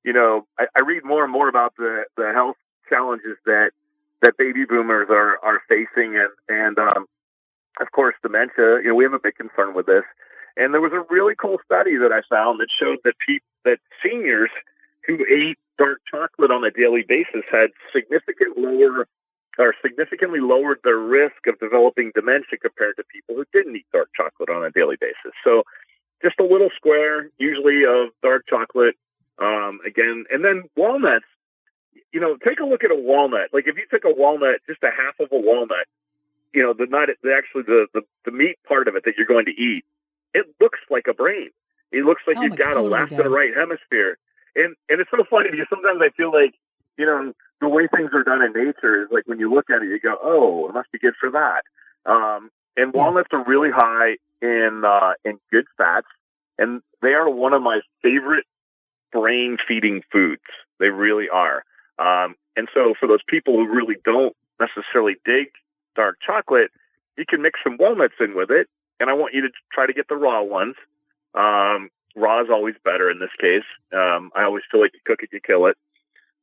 you 0.04 0.12
know, 0.12 0.46
I, 0.58 0.66
I 0.76 0.82
read 0.84 1.04
more 1.04 1.24
and 1.24 1.32
more 1.32 1.48
about 1.48 1.74
the, 1.76 2.04
the 2.16 2.32
health 2.34 2.56
challenges 2.88 3.36
that, 3.46 3.70
that 4.22 4.36
baby 4.36 4.64
boomers 4.64 5.08
are, 5.10 5.38
are 5.42 5.60
facing. 5.68 6.16
And, 6.16 6.30
and, 6.48 6.78
um, 6.78 7.06
of 7.80 7.90
course, 7.92 8.14
dementia, 8.22 8.82
you 8.82 8.88
know, 8.88 8.94
we 8.94 9.04
have 9.04 9.14
a 9.14 9.18
big 9.18 9.36
concern 9.36 9.74
with 9.74 9.86
this. 9.86 10.04
And 10.56 10.74
there 10.74 10.80
was 10.80 10.92
a 10.92 11.04
really 11.12 11.34
cool 11.34 11.58
study 11.64 11.96
that 11.96 12.12
I 12.12 12.20
found 12.28 12.60
that 12.60 12.68
showed 12.68 12.98
that 13.04 13.14
people, 13.26 13.46
that 13.64 13.78
seniors 14.04 14.50
who 15.06 15.24
ate 15.24 15.58
dark 15.78 16.00
chocolate 16.10 16.50
on 16.50 16.64
a 16.64 16.70
daily 16.70 17.02
basis 17.06 17.42
had 17.50 17.70
significant 17.92 18.58
lower 18.58 19.08
or 19.58 19.74
significantly 19.82 20.40
lowered 20.40 20.78
their 20.84 20.98
risk 20.98 21.46
of 21.46 21.58
developing 21.58 22.10
dementia 22.14 22.58
compared 22.60 22.96
to 22.96 23.04
people 23.04 23.34
who 23.36 23.44
didn't 23.52 23.76
eat 23.76 23.86
dark 23.92 24.08
chocolate 24.16 24.48
on 24.48 24.64
a 24.64 24.70
daily 24.70 24.96
basis. 25.00 25.32
So 25.44 25.62
just 26.22 26.40
a 26.40 26.44
little 26.44 26.70
square, 26.76 27.30
usually 27.38 27.84
of 27.84 28.10
dark 28.22 28.44
chocolate. 28.48 28.96
Um, 29.42 29.80
again, 29.84 30.24
and 30.30 30.44
then 30.44 30.64
walnuts, 30.76 31.26
you 32.12 32.20
know, 32.20 32.36
take 32.46 32.60
a 32.60 32.64
look 32.64 32.84
at 32.84 32.92
a 32.92 32.94
walnut. 32.94 33.50
Like 33.52 33.66
if 33.66 33.76
you 33.76 33.86
took 33.90 34.04
a 34.04 34.14
walnut, 34.14 34.60
just 34.68 34.82
a 34.84 34.90
half 34.94 35.18
of 35.18 35.32
a 35.32 35.40
walnut, 35.40 35.86
you 36.54 36.62
know, 36.62 36.74
the 36.74 36.86
nut, 36.86 37.08
the 37.22 37.34
actually 37.34 37.62
the, 37.66 37.86
the, 37.92 38.02
the 38.24 38.30
meat 38.30 38.56
part 38.68 38.86
of 38.86 38.94
it 38.94 39.04
that 39.04 39.14
you're 39.18 39.26
going 39.26 39.46
to 39.46 39.56
eat, 39.56 39.84
it 40.32 40.46
looks 40.60 40.78
like 40.90 41.06
a 41.10 41.14
brain. 41.14 41.50
It 41.90 42.04
looks 42.04 42.22
like 42.26 42.36
Oh, 42.38 42.42
you've 42.42 42.56
got 42.56 42.74
totally 42.74 42.88
a 42.88 42.90
left 42.92 43.10
does. 43.10 43.18
and 43.18 43.26
a 43.26 43.30
right 43.30 43.50
hemisphere. 43.56 44.16
And, 44.54 44.76
and 44.88 45.00
it's 45.00 45.10
so 45.10 45.24
funny 45.28 45.50
because 45.50 45.66
sometimes 45.68 46.00
I 46.02 46.10
feel 46.16 46.30
like, 46.32 46.54
you 46.96 47.06
know, 47.06 47.32
the 47.60 47.68
way 47.68 47.88
things 47.88 48.10
are 48.14 48.22
done 48.22 48.42
in 48.42 48.52
nature 48.52 49.02
is 49.02 49.08
like 49.10 49.26
when 49.26 49.40
you 49.40 49.52
look 49.52 49.70
at 49.70 49.82
it, 49.82 49.88
you 49.88 49.98
go, 49.98 50.16
oh, 50.22 50.68
it 50.68 50.74
must 50.74 50.92
be 50.92 50.98
good 50.98 51.14
for 51.18 51.30
that. 51.30 51.62
Um, 52.06 52.50
and 52.76 52.92
Yeah. 52.94 53.10
walnuts 53.10 53.28
are 53.32 53.44
really 53.44 53.70
high 53.74 54.16
in, 54.40 54.82
uh, 54.86 55.14
in 55.24 55.38
good 55.50 55.66
fats. 55.76 56.06
And 56.58 56.82
they 57.00 57.14
are 57.14 57.28
one 57.28 57.54
of 57.54 57.62
my 57.62 57.80
favorite 58.02 58.44
brain 59.12 59.58
feeding 59.66 60.02
foods. 60.10 60.42
They 60.78 60.88
really 60.88 61.28
are. 61.28 61.64
Um, 61.98 62.34
and 62.56 62.68
so 62.74 62.94
for 62.98 63.06
those 63.06 63.22
people 63.26 63.54
who 63.54 63.68
really 63.68 63.96
don't 64.04 64.34
necessarily 64.60 65.16
dig 65.24 65.48
dark 65.94 66.18
chocolate, 66.24 66.70
you 67.16 67.24
can 67.28 67.42
mix 67.42 67.60
some 67.62 67.76
walnuts 67.78 68.14
in 68.20 68.34
with 68.34 68.50
it. 68.50 68.68
And 69.00 69.10
I 69.10 69.14
want 69.14 69.34
you 69.34 69.42
to 69.42 69.48
try 69.72 69.86
to 69.86 69.92
get 69.92 70.08
the 70.08 70.16
raw 70.16 70.42
ones. 70.42 70.76
Um, 71.34 71.90
raw 72.14 72.42
is 72.42 72.48
always 72.50 72.74
better 72.84 73.10
in 73.10 73.18
this 73.18 73.34
case. 73.40 73.66
Um, 73.92 74.30
I 74.36 74.44
always 74.44 74.62
feel 74.70 74.80
like 74.80 74.92
you 74.94 75.00
cook 75.04 75.22
it, 75.22 75.30
you 75.32 75.40
kill 75.44 75.66
it. 75.66 75.76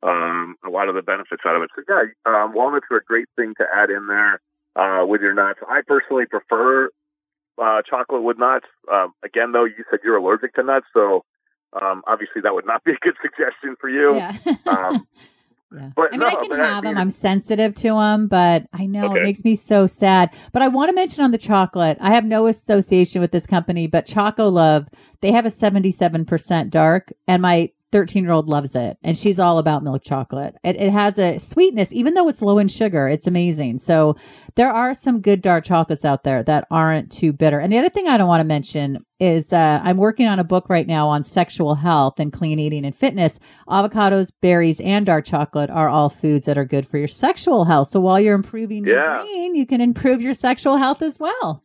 Um, 0.02 0.56
a 0.66 0.70
lot 0.70 0.88
of 0.88 0.96
the 0.96 1.02
benefits 1.02 1.42
out 1.46 1.56
of 1.56 1.64
it. 1.64 1.70
So 1.76 1.84
yeah, 1.88 2.04
um, 2.26 2.54
walnuts 2.54 2.88
are 2.92 2.98
a 2.98 3.04
great 3.04 3.28
thing 3.36 3.54
to 3.58 3.66
add 3.74 3.90
in 3.90 4.08
there, 4.08 4.40
uh, 4.76 5.06
with 5.06 5.22
your 5.22 5.34
nuts. 5.34 5.60
I 5.68 5.82
personally 5.86 6.26
prefer, 6.26 6.90
uh, 7.62 7.82
chocolate 7.90 8.24
with 8.24 8.38
nuts. 8.38 8.66
Um, 8.92 9.14
again, 9.24 9.52
though, 9.52 9.66
you 9.66 9.84
said 9.90 10.00
you're 10.04 10.16
allergic 10.16 10.54
to 10.56 10.64
nuts. 10.64 10.86
So, 10.94 11.26
um, 11.82 12.02
obviously 12.08 12.42
that 12.42 12.54
would 12.54 12.66
not 12.66 12.84
be 12.84 12.92
a 12.92 12.98
good 13.02 13.16
suggestion 13.22 13.76
for 13.80 13.90
you. 13.90 14.16
Yeah. 14.16 14.38
Um, 14.68 15.08
yeah. 15.76 15.92
but 15.96 16.08
I 16.08 16.12
mean, 16.12 16.20
no, 16.20 16.28
I 16.28 16.36
can 16.36 16.52
have 16.60 16.84
them. 16.84 16.98
I'm 16.98 17.10
sensitive 17.10 17.76
to 17.76 17.90
them, 17.90 18.28
but 18.28 18.68
I 18.74 18.86
know 18.86 19.06
Okay. 19.06 19.20
it 19.20 19.24
makes 19.24 19.44
me 19.44 19.56
so 19.56 19.88
sad. 19.88 20.34
But 20.52 20.62
I 20.62 20.68
want 20.68 20.90
to 20.90 20.96
mention 20.96 21.24
on 21.24 21.32
the 21.32 21.38
chocolate, 21.38 21.98
I 22.02 22.12
have 22.14 22.26
no 22.26 22.48
association 22.48 23.22
with 23.22 23.32
this 23.32 23.46
company, 23.46 23.88
but 23.88 24.06
Chocolove, 24.08 24.88
they 25.22 25.32
have 25.32 25.46
a 25.46 25.50
77% 25.52 26.70
dark, 26.70 27.12
and 27.28 27.42
my 27.42 27.72
13 27.92 28.24
year 28.24 28.34
old 28.34 28.50
loves 28.50 28.76
it. 28.76 28.98
And 29.04 29.18
she's 29.18 29.40
all 29.40 29.58
about 29.58 29.84
milk 29.84 30.04
chocolate. 30.04 30.56
It, 30.64 30.76
it 30.78 30.92
has 30.92 31.18
a 31.18 31.40
sweetness, 31.40 31.92
even 31.92 32.14
though 32.14 32.28
it's 32.28 32.42
low 32.42 32.58
in 32.60 32.68
sugar. 32.68 33.08
It's 33.08 33.28
amazing. 33.28 33.80
So 33.80 34.16
there 34.56 34.72
are 34.72 34.94
some 34.94 35.22
good 35.22 35.42
dark 35.42 35.64
chocolates 35.64 36.06
out 36.06 36.24
there 36.24 36.44
that 36.44 36.68
aren't 36.70 37.12
too 37.12 37.34
bitter. 37.34 37.60
And 37.60 37.72
the 37.72 37.78
other 37.78 37.90
thing 37.90 38.08
I 38.08 38.18
don't 38.18 38.28
want 38.28 38.42
to 38.42 38.46
mention 38.46 39.06
is 39.20 39.52
uh, 39.52 39.82
I'm 39.84 39.98
working 39.98 40.28
on 40.28 40.40
a 40.40 40.44
book 40.44 40.70
right 40.70 40.88
now 40.88 41.08
on 41.08 41.24
sexual 41.24 41.76
health 41.76 42.20
and 42.20 42.32
clean 42.32 42.60
eating 42.60 42.86
and 42.86 42.96
fitness. 42.96 43.40
Avocados, 43.68 44.32
berries, 44.42 44.80
and 44.80 45.06
dark 45.06 45.26
chocolate 45.26 45.70
are 45.70 45.90
all 45.90 46.10
foods 46.10 46.46
that 46.46 46.58
are 46.58 46.66
good 46.66 46.88
for 46.88 46.98
your 46.98 47.08
sexual 47.08 47.66
health. 47.66 47.90
So 47.90 48.00
while 48.00 48.20
you're 48.20 48.36
improving 48.36 48.86
your 48.86 49.20
brain, 49.22 49.56
you 49.56 49.66
can 49.66 49.82
improve 49.82 50.22
your 50.22 50.34
sexual 50.34 50.78
health 50.78 51.02
as 51.02 51.20
well. 51.20 51.64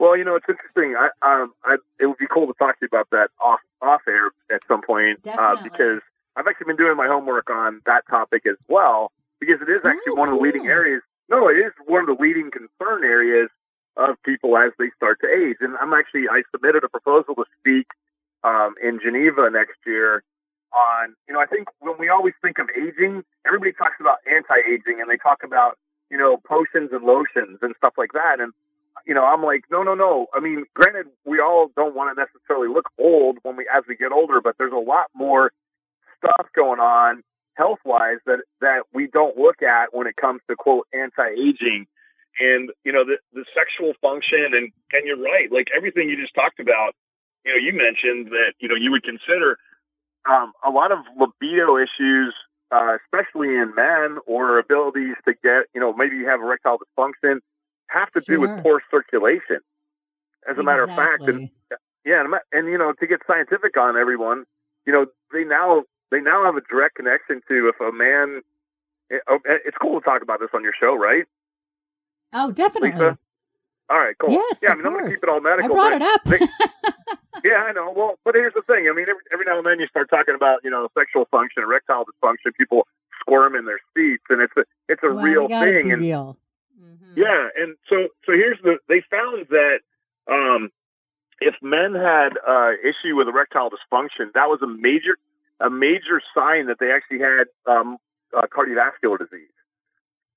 Well, 0.00 0.16
you 0.16 0.24
know, 0.24 0.34
it's 0.34 0.46
interesting. 0.48 0.96
I, 0.98 1.06
um, 1.22 1.52
I, 1.64 1.76
it 2.00 2.06
would 2.06 2.18
be 2.18 2.26
cool 2.32 2.46
to 2.46 2.52
talk 2.58 2.78
to 2.80 2.82
you 2.82 2.88
about 2.88 3.08
that 3.10 3.28
off 3.42 3.60
off 3.80 4.02
air 4.08 4.30
at 4.52 4.60
some 4.66 4.82
point, 5.04 5.38
uh, 5.38 5.56
because 5.62 6.00
I've 6.36 6.46
actually 6.46 6.66
been 6.66 6.76
doing 6.76 6.96
my 6.96 7.06
homework 7.06 7.50
on 7.50 7.80
that 7.86 8.02
topic 8.08 8.46
as 8.46 8.56
well, 8.68 9.12
because 9.40 9.60
it 9.60 9.70
is 9.70 9.80
actually 9.84 10.12
Oh, 10.12 10.14
one 10.14 10.28
of 10.28 10.36
the 10.36 10.40
leading 10.42 10.66
areas. 10.66 11.02
No, 11.28 11.48
it 11.48 11.54
is 11.54 11.72
one 11.86 12.00
of 12.00 12.06
the 12.06 12.22
leading 12.22 12.50
concern 12.50 13.04
areas 13.04 13.48
of 13.96 14.16
people 14.24 14.56
as 14.56 14.72
they 14.78 14.90
start 14.96 15.20
to 15.20 15.28
age. 15.28 15.56
And 15.60 15.76
I'm 15.80 15.92
actually 15.92 16.28
I 16.28 16.42
submitted 16.50 16.84
a 16.84 16.88
proposal 16.88 17.34
to 17.36 17.44
speak 17.58 17.86
um, 18.42 18.74
in 18.82 19.00
Geneva 19.02 19.48
next 19.50 19.78
year 19.86 20.22
on. 20.72 21.14
You 21.28 21.34
know, 21.34 21.40
I 21.40 21.46
think 21.46 21.68
when 21.80 21.94
we 21.98 22.08
always 22.08 22.34
think 22.42 22.58
of 22.58 22.68
aging, 22.76 23.22
everybody 23.46 23.72
talks 23.72 23.96
about 24.00 24.18
anti-aging, 24.30 25.00
and 25.00 25.08
they 25.08 25.16
talk 25.16 25.42
about 25.44 25.78
you 26.10 26.18
know 26.18 26.36
potions 26.46 26.90
and 26.92 27.04
lotions 27.04 27.58
and 27.62 27.74
stuff 27.78 27.94
like 27.96 28.12
that, 28.12 28.40
and 28.40 28.52
you 29.06 29.14
know, 29.14 29.24
I'm 29.24 29.42
like, 29.42 29.64
no, 29.70 29.82
no, 29.82 29.94
no. 29.94 30.26
I 30.34 30.40
mean, 30.40 30.64
granted, 30.74 31.06
we 31.24 31.38
all 31.38 31.70
don't 31.76 31.94
want 31.94 32.16
to 32.16 32.20
necessarily 32.20 32.72
look 32.72 32.88
old 32.98 33.38
when 33.42 33.56
we, 33.56 33.66
as 33.74 33.84
we 33.88 33.96
get 33.96 34.12
older, 34.12 34.40
but 34.40 34.56
there's 34.58 34.72
a 34.72 34.76
lot 34.76 35.06
more 35.14 35.52
stuff 36.18 36.46
going 36.54 36.80
on 36.80 37.22
health 37.54 37.78
wise 37.84 38.18
that, 38.26 38.38
that 38.60 38.82
we 38.92 39.06
don't 39.06 39.36
look 39.36 39.62
at 39.62 39.94
when 39.94 40.06
it 40.06 40.16
comes 40.16 40.40
to 40.48 40.56
quote 40.56 40.86
anti-aging 40.92 41.86
and, 42.40 42.70
you 42.82 42.92
know, 42.92 43.04
the, 43.04 43.18
the 43.32 43.44
sexual 43.54 43.92
function 44.00 44.56
and, 44.56 44.72
and 44.92 45.06
you're 45.06 45.20
right. 45.20 45.52
Like 45.52 45.68
everything 45.76 46.08
you 46.08 46.20
just 46.20 46.34
talked 46.34 46.58
about, 46.58 46.96
you 47.44 47.52
know, 47.52 47.60
you 47.60 47.72
mentioned 47.72 48.32
that, 48.32 48.54
you 48.58 48.68
know, 48.68 48.74
you 48.74 48.90
would 48.90 49.04
consider, 49.04 49.58
um, 50.28 50.52
a 50.66 50.70
lot 50.70 50.90
of 50.90 50.98
libido 51.14 51.76
issues, 51.76 52.34
uh, 52.72 52.96
especially 53.04 53.48
in 53.48 53.74
men 53.76 54.18
or 54.26 54.58
abilities 54.58 55.14
to 55.26 55.34
get, 55.44 55.68
you 55.74 55.80
know, 55.80 55.92
maybe 55.92 56.16
you 56.16 56.26
have 56.26 56.40
erectile 56.40 56.78
dysfunction 56.78 57.38
have 57.94 58.10
to 58.12 58.20
do 58.20 58.40
with 58.40 58.50
poor 58.62 58.82
circulation. 58.90 59.60
As 60.48 60.58
a 60.58 60.62
matter 60.62 60.82
of 60.82 60.90
fact, 60.90 61.22
and 61.22 61.48
yeah, 62.04 62.20
and, 62.20 62.34
and 62.52 62.68
you 62.68 62.76
know, 62.76 62.92
to 63.00 63.06
get 63.06 63.20
scientific 63.26 63.76
on 63.78 63.96
everyone, 63.96 64.44
you 64.86 64.92
know, 64.92 65.06
they 65.32 65.44
now 65.44 65.84
they 66.10 66.20
now 66.20 66.44
have 66.44 66.56
a 66.56 66.60
direct 66.70 66.96
connection 66.96 67.40
to 67.48 67.68
if 67.72 67.80
a 67.80 67.90
man. 67.92 68.42
it- 69.10 69.22
oh, 69.28 69.38
eh, 69.48 69.58
It's 69.64 69.76
cool 69.80 69.98
to 70.00 70.04
talk 70.04 70.20
about 70.22 70.40
this 70.40 70.50
on 70.52 70.62
your 70.62 70.74
show, 70.78 70.94
right, 70.94 71.24
Oh, 72.34 72.50
definitely. 72.52 72.92
Lisa? 72.92 73.18
All 73.88 73.98
right, 73.98 74.14
cool. 74.18 74.30
Yes, 74.30 74.58
yeah, 74.62 74.70
I 74.70 74.74
mean, 74.76 74.86
I'm 74.86 74.92
gonna 74.98 75.10
keep 75.10 75.22
it 75.22 75.28
all 75.28 75.40
medical. 75.40 75.72
I 75.72 75.74
brought 75.74 75.92
it 75.92 76.02
up. 76.02 76.24
they- 76.24 76.38
yeah, 77.48 77.64
I 77.68 77.72
know. 77.72 77.92
Well, 77.96 78.18
but 78.24 78.34
here's 78.34 78.54
the 78.54 78.62
thing. 78.62 78.88
I 78.90 78.94
mean, 78.94 79.06
every, 79.08 79.22
every 79.32 79.44
now 79.46 79.58
and 79.58 79.66
then 79.66 79.78
you 79.80 79.86
start 79.88 80.08
talking 80.10 80.34
about 80.34 80.60
you 80.64 80.70
know 80.70 80.88
sexual 80.98 81.24
function, 81.30 81.62
erectile 81.62 82.04
dysfunction. 82.04 82.54
People 82.58 82.86
squirm 83.20 83.54
in 83.54 83.64
their 83.64 83.80
seats, 83.96 84.24
and 84.28 84.40
it's 84.42 84.52
a 84.58 84.64
it's 84.88 85.02
a 85.02 85.08
Well, 85.14 85.24
real 85.24 85.48
thing. 85.48 85.90
And 85.92 86.02
real. 86.02 86.36
Mhm. 86.78 87.16
Yeah, 87.16 87.48
and 87.56 87.76
so 87.88 88.08
so 88.26 88.32
here's 88.32 88.58
the 88.62 88.78
they 88.88 89.00
found 89.10 89.46
that 89.50 89.78
um, 90.30 90.70
if 91.40 91.54
men 91.62 91.94
had 91.94 92.30
uh, 92.46 92.72
issue 92.82 93.14
with 93.16 93.28
erectile 93.28 93.70
dysfunction, 93.70 94.32
that 94.34 94.48
was 94.48 94.60
a 94.62 94.66
major 94.66 95.16
a 95.60 95.70
major 95.70 96.20
sign 96.34 96.66
that 96.66 96.78
they 96.80 96.90
actually 96.90 97.20
had 97.20 97.46
um, 97.66 97.96
uh, 98.36 98.42
cardiovascular 98.46 99.18
disease. 99.18 99.48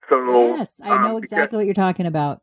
So 0.10 0.56
Yes, 0.58 0.71
I 0.84 0.89
um, 0.95 1.02
know 1.02 1.08
because- 1.15 1.32
exactly 1.32 1.58
what 1.58 1.65
you're 1.65 1.73
talking 1.73 2.06
about. 2.06 2.41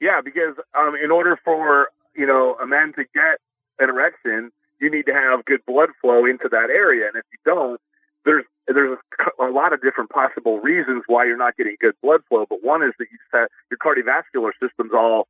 yeah, 0.00 0.20
because 0.22 0.54
um, 0.78 0.94
in 1.02 1.10
order 1.10 1.38
for 1.44 1.88
you 2.14 2.26
know 2.26 2.56
a 2.62 2.66
man 2.66 2.92
to 2.94 3.04
get 3.14 3.40
an 3.80 3.88
erection, 3.90 4.50
you 4.80 4.90
need 4.90 5.06
to 5.06 5.12
have 5.12 5.44
good 5.44 5.60
blood 5.66 5.90
flow 6.00 6.24
into 6.24 6.48
that 6.50 6.70
area, 6.70 7.06
and 7.08 7.16
if 7.16 7.24
you 7.32 7.38
don't, 7.44 7.80
there's 8.24 8.44
there's 8.66 8.98
a, 9.38 9.44
a 9.44 9.50
lot 9.50 9.72
of 9.72 9.80
different 9.82 10.10
possible 10.10 10.58
reasons 10.60 11.04
why 11.06 11.24
you're 11.24 11.36
not 11.36 11.56
getting 11.56 11.76
good 11.80 11.94
blood 12.02 12.20
flow. 12.28 12.46
But 12.48 12.62
one 12.62 12.82
is 12.82 12.92
that 12.98 13.06
you 13.10 13.18
have, 13.32 13.48
your 13.70 13.78
cardiovascular 13.78 14.50
system's 14.60 14.92
all 14.92 15.26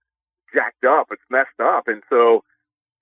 jacked 0.55 0.85
up, 0.85 1.09
it's 1.11 1.23
messed 1.31 1.61
up, 1.63 1.89
and 1.89 2.03
so 2.09 2.43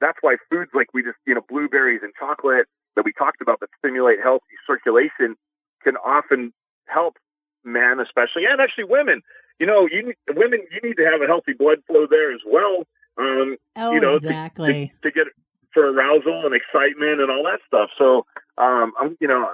that's 0.01 0.19
why 0.21 0.37
foods 0.51 0.71
like 0.75 0.93
we 0.93 1.03
just 1.03 1.17
you 1.27 1.35
know 1.35 1.43
blueberries 1.49 2.01
and 2.03 2.13
chocolate 2.19 2.67
that 2.97 3.05
we 3.05 3.13
talked 3.13 3.41
about 3.41 3.61
that 3.61 3.69
stimulate 3.79 4.19
healthy 4.23 4.57
circulation 4.67 5.37
can 5.83 5.97
often 5.99 6.53
help 6.87 7.17
men, 7.65 8.01
especially 8.01 8.45
and 8.49 8.61
actually 8.61 8.85
women 8.85 9.23
you 9.59 9.67
know, 9.67 9.89
you 9.91 10.13
women, 10.35 10.61
you 10.71 10.87
need 10.87 10.97
to 10.97 11.05
have 11.05 11.23
a 11.23 11.27
healthy 11.27 11.53
blood 11.53 11.79
flow 11.87 12.07
there 12.09 12.33
as 12.33 12.41
well. 12.47 12.85
Um, 13.19 13.57
Oh, 13.77 13.93
you 13.93 14.01
know, 14.01 14.19
to- 14.19 14.27
exactly. 14.29 14.93
to 15.03 15.11
get 15.11 15.27
for 15.73 15.91
arousal 15.91 16.45
and 16.47 16.55
excitement 16.55 17.21
and 17.21 17.31
all 17.31 17.45
that 17.45 17.61
stuff. 17.67 17.91
So, 17.99 18.27
um, 18.59 18.93
I'm, 19.01 19.17
you 19.21 19.29
know, 19.29 19.49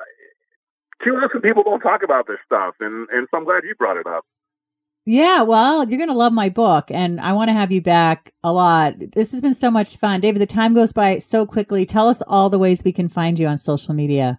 too 1.03 1.17
often 1.17 1.41
people 1.41 1.63
don't 1.63 1.81
talk 1.81 2.03
about 2.03 2.27
this 2.27 2.37
stuff, 2.45 2.75
and 2.81 3.09
and 3.11 3.27
so 3.31 3.39
I'm 3.39 3.45
glad 3.45 3.65
you 3.65 3.75
brought 3.75 3.97
it 3.97 4.07
up. 4.07 4.27
Yeah, 5.05 5.43
well, 5.43 5.89
you're 5.89 5.99
going 5.99 6.09
to 6.09 6.15
love 6.15 6.33
my 6.33 6.49
book, 6.49 6.85
and 6.89 7.21
I 7.21 7.33
want 7.33 7.49
to 7.49 7.55
have 7.55 7.73
you 7.73 7.83
back 7.83 8.33
a 8.45 8.53
lot. 8.53 8.95
This 9.15 9.33
has 9.33 9.41
been 9.41 9.55
so 9.55 9.69
much 9.69 9.97
fun. 9.97 10.21
David, 10.21 10.41
the 10.41 10.47
time 10.47 10.75
goes 10.75 10.93
by 10.93 11.19
so 11.19 11.45
quickly. 11.45 11.85
Tell 11.85 12.09
us 12.09 12.23
all 12.29 12.51
the 12.51 12.59
ways 12.59 12.85
we 12.85 12.93
can 12.93 13.09
find 13.09 13.37
you 13.37 13.49
on 13.49 13.59
social 13.59 13.95
media. 13.95 14.39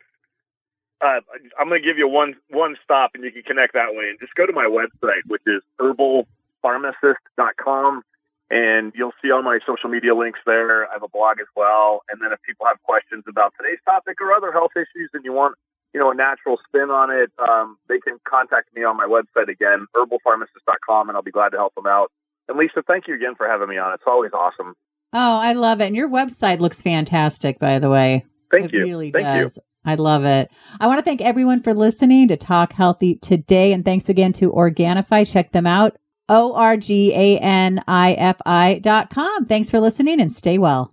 Uh, 1.02 1.19
I'm 1.60 1.67
going 1.67 1.82
to 1.82 1.88
give 1.88 1.97
you 1.97 2.08
one 2.08 2.36
one 2.49 2.78
stop, 2.82 3.12
and 3.13 3.26
you 3.26 3.32
can 3.32 3.43
connect 3.43 3.73
that 3.73 3.93
way. 3.93 4.08
And 4.10 4.17
just 4.21 4.36
go 4.36 4.45
to 4.45 4.54
my 4.54 4.65
website, 4.65 5.23
which 5.28 5.41
is 5.45 5.62
herbalpharmacist.com, 5.82 8.04
and 8.49 8.93
you'll 8.95 9.12
see 9.21 9.32
all 9.32 9.43
my 9.43 9.60
social 9.67 9.89
media 9.89 10.15
links 10.15 10.39
there. 10.45 10.88
I 10.88 10.93
have 10.93 11.04
a 11.04 11.10
blog 11.10 11.41
as 11.41 11.47
well. 11.58 12.04
And 12.08 12.21
then 12.21 12.32
if 12.32 12.41
people 12.43 12.65
have 12.67 12.82
questions 12.84 13.26
about 13.28 13.54
today's 13.60 13.80
topic 13.84 14.21
or 14.21 14.32
other 14.32 14.54
health 14.54 14.71
issues, 14.78 15.10
and 15.13 15.26
you 15.26 15.34
want 15.34 15.58
you 15.93 15.99
know, 15.99 16.12
a 16.12 16.15
natural 16.15 16.58
spin 16.67 16.89
on 16.89 17.12
it, 17.12 17.32
um, 17.38 17.77
they 17.88 17.99
can 17.99 18.19
contact 18.27 18.73
me 18.75 18.84
on 18.84 18.97
my 18.97 19.06
website 19.06 19.49
again, 19.49 19.86
herbalpharmacist.com, 19.95 21.10
and 21.10 21.15
I'll 21.15 21.23
be 21.23 21.32
glad 21.32 21.49
to 21.49 21.58
help 21.58 21.75
them 21.75 21.88
out. 21.88 22.12
And 22.47 22.58
Lisa, 22.58 22.82
thank 22.86 23.08
you 23.08 23.15
again 23.15 23.36
for 23.38 23.47
having 23.47 23.69
me 23.69 23.77
on. 23.77 23.93
It's 23.93 24.03
always 24.08 24.32
awesome. 24.34 24.75
Oh, 25.13 25.39
I 25.39 25.53
love 25.53 25.79
it. 25.79 25.86
And 25.86 25.95
your 25.95 26.10
website 26.10 26.60
looks 26.60 26.82
fantastic, 26.82 27.60
by 27.60 27.79
the 27.79 27.89
way. 27.89 28.25
Thank 28.51 28.65
it 28.65 28.73
you. 28.73 28.84
really 28.84 29.12
thank 29.12 29.25
does. 29.25 29.58
You. 29.58 29.63
I 29.86 29.95
love 29.95 30.25
it. 30.25 30.49
I 30.79 30.88
want 30.88 30.99
to 30.99 31.03
thank 31.03 31.21
everyone 31.21 31.62
for 31.62 31.73
listening 31.73 32.27
to 32.29 32.38
Talk 32.38 32.73
Healthy 32.73 33.15
today. 33.17 33.73
And 33.73 33.86
thanks 33.86 34.10
again 34.10 34.34
to 34.34 34.51
Organifi. 34.51 35.32
Check 35.32 35.51
them 35.51 35.67
out. 35.67 35.97
O 36.29 36.53
R 36.56 36.77
G 36.77 37.13
A 37.13 37.38
N 37.39 37.84
I 37.88 38.13
F 38.13 38.38
I 38.45 38.79
dot 38.82 39.10
com. 39.10 39.45
Thanks 39.45 39.69
for 39.69 39.79
listening 39.79 40.21
and 40.21 40.32
stay 40.32 40.58
well. 40.58 40.91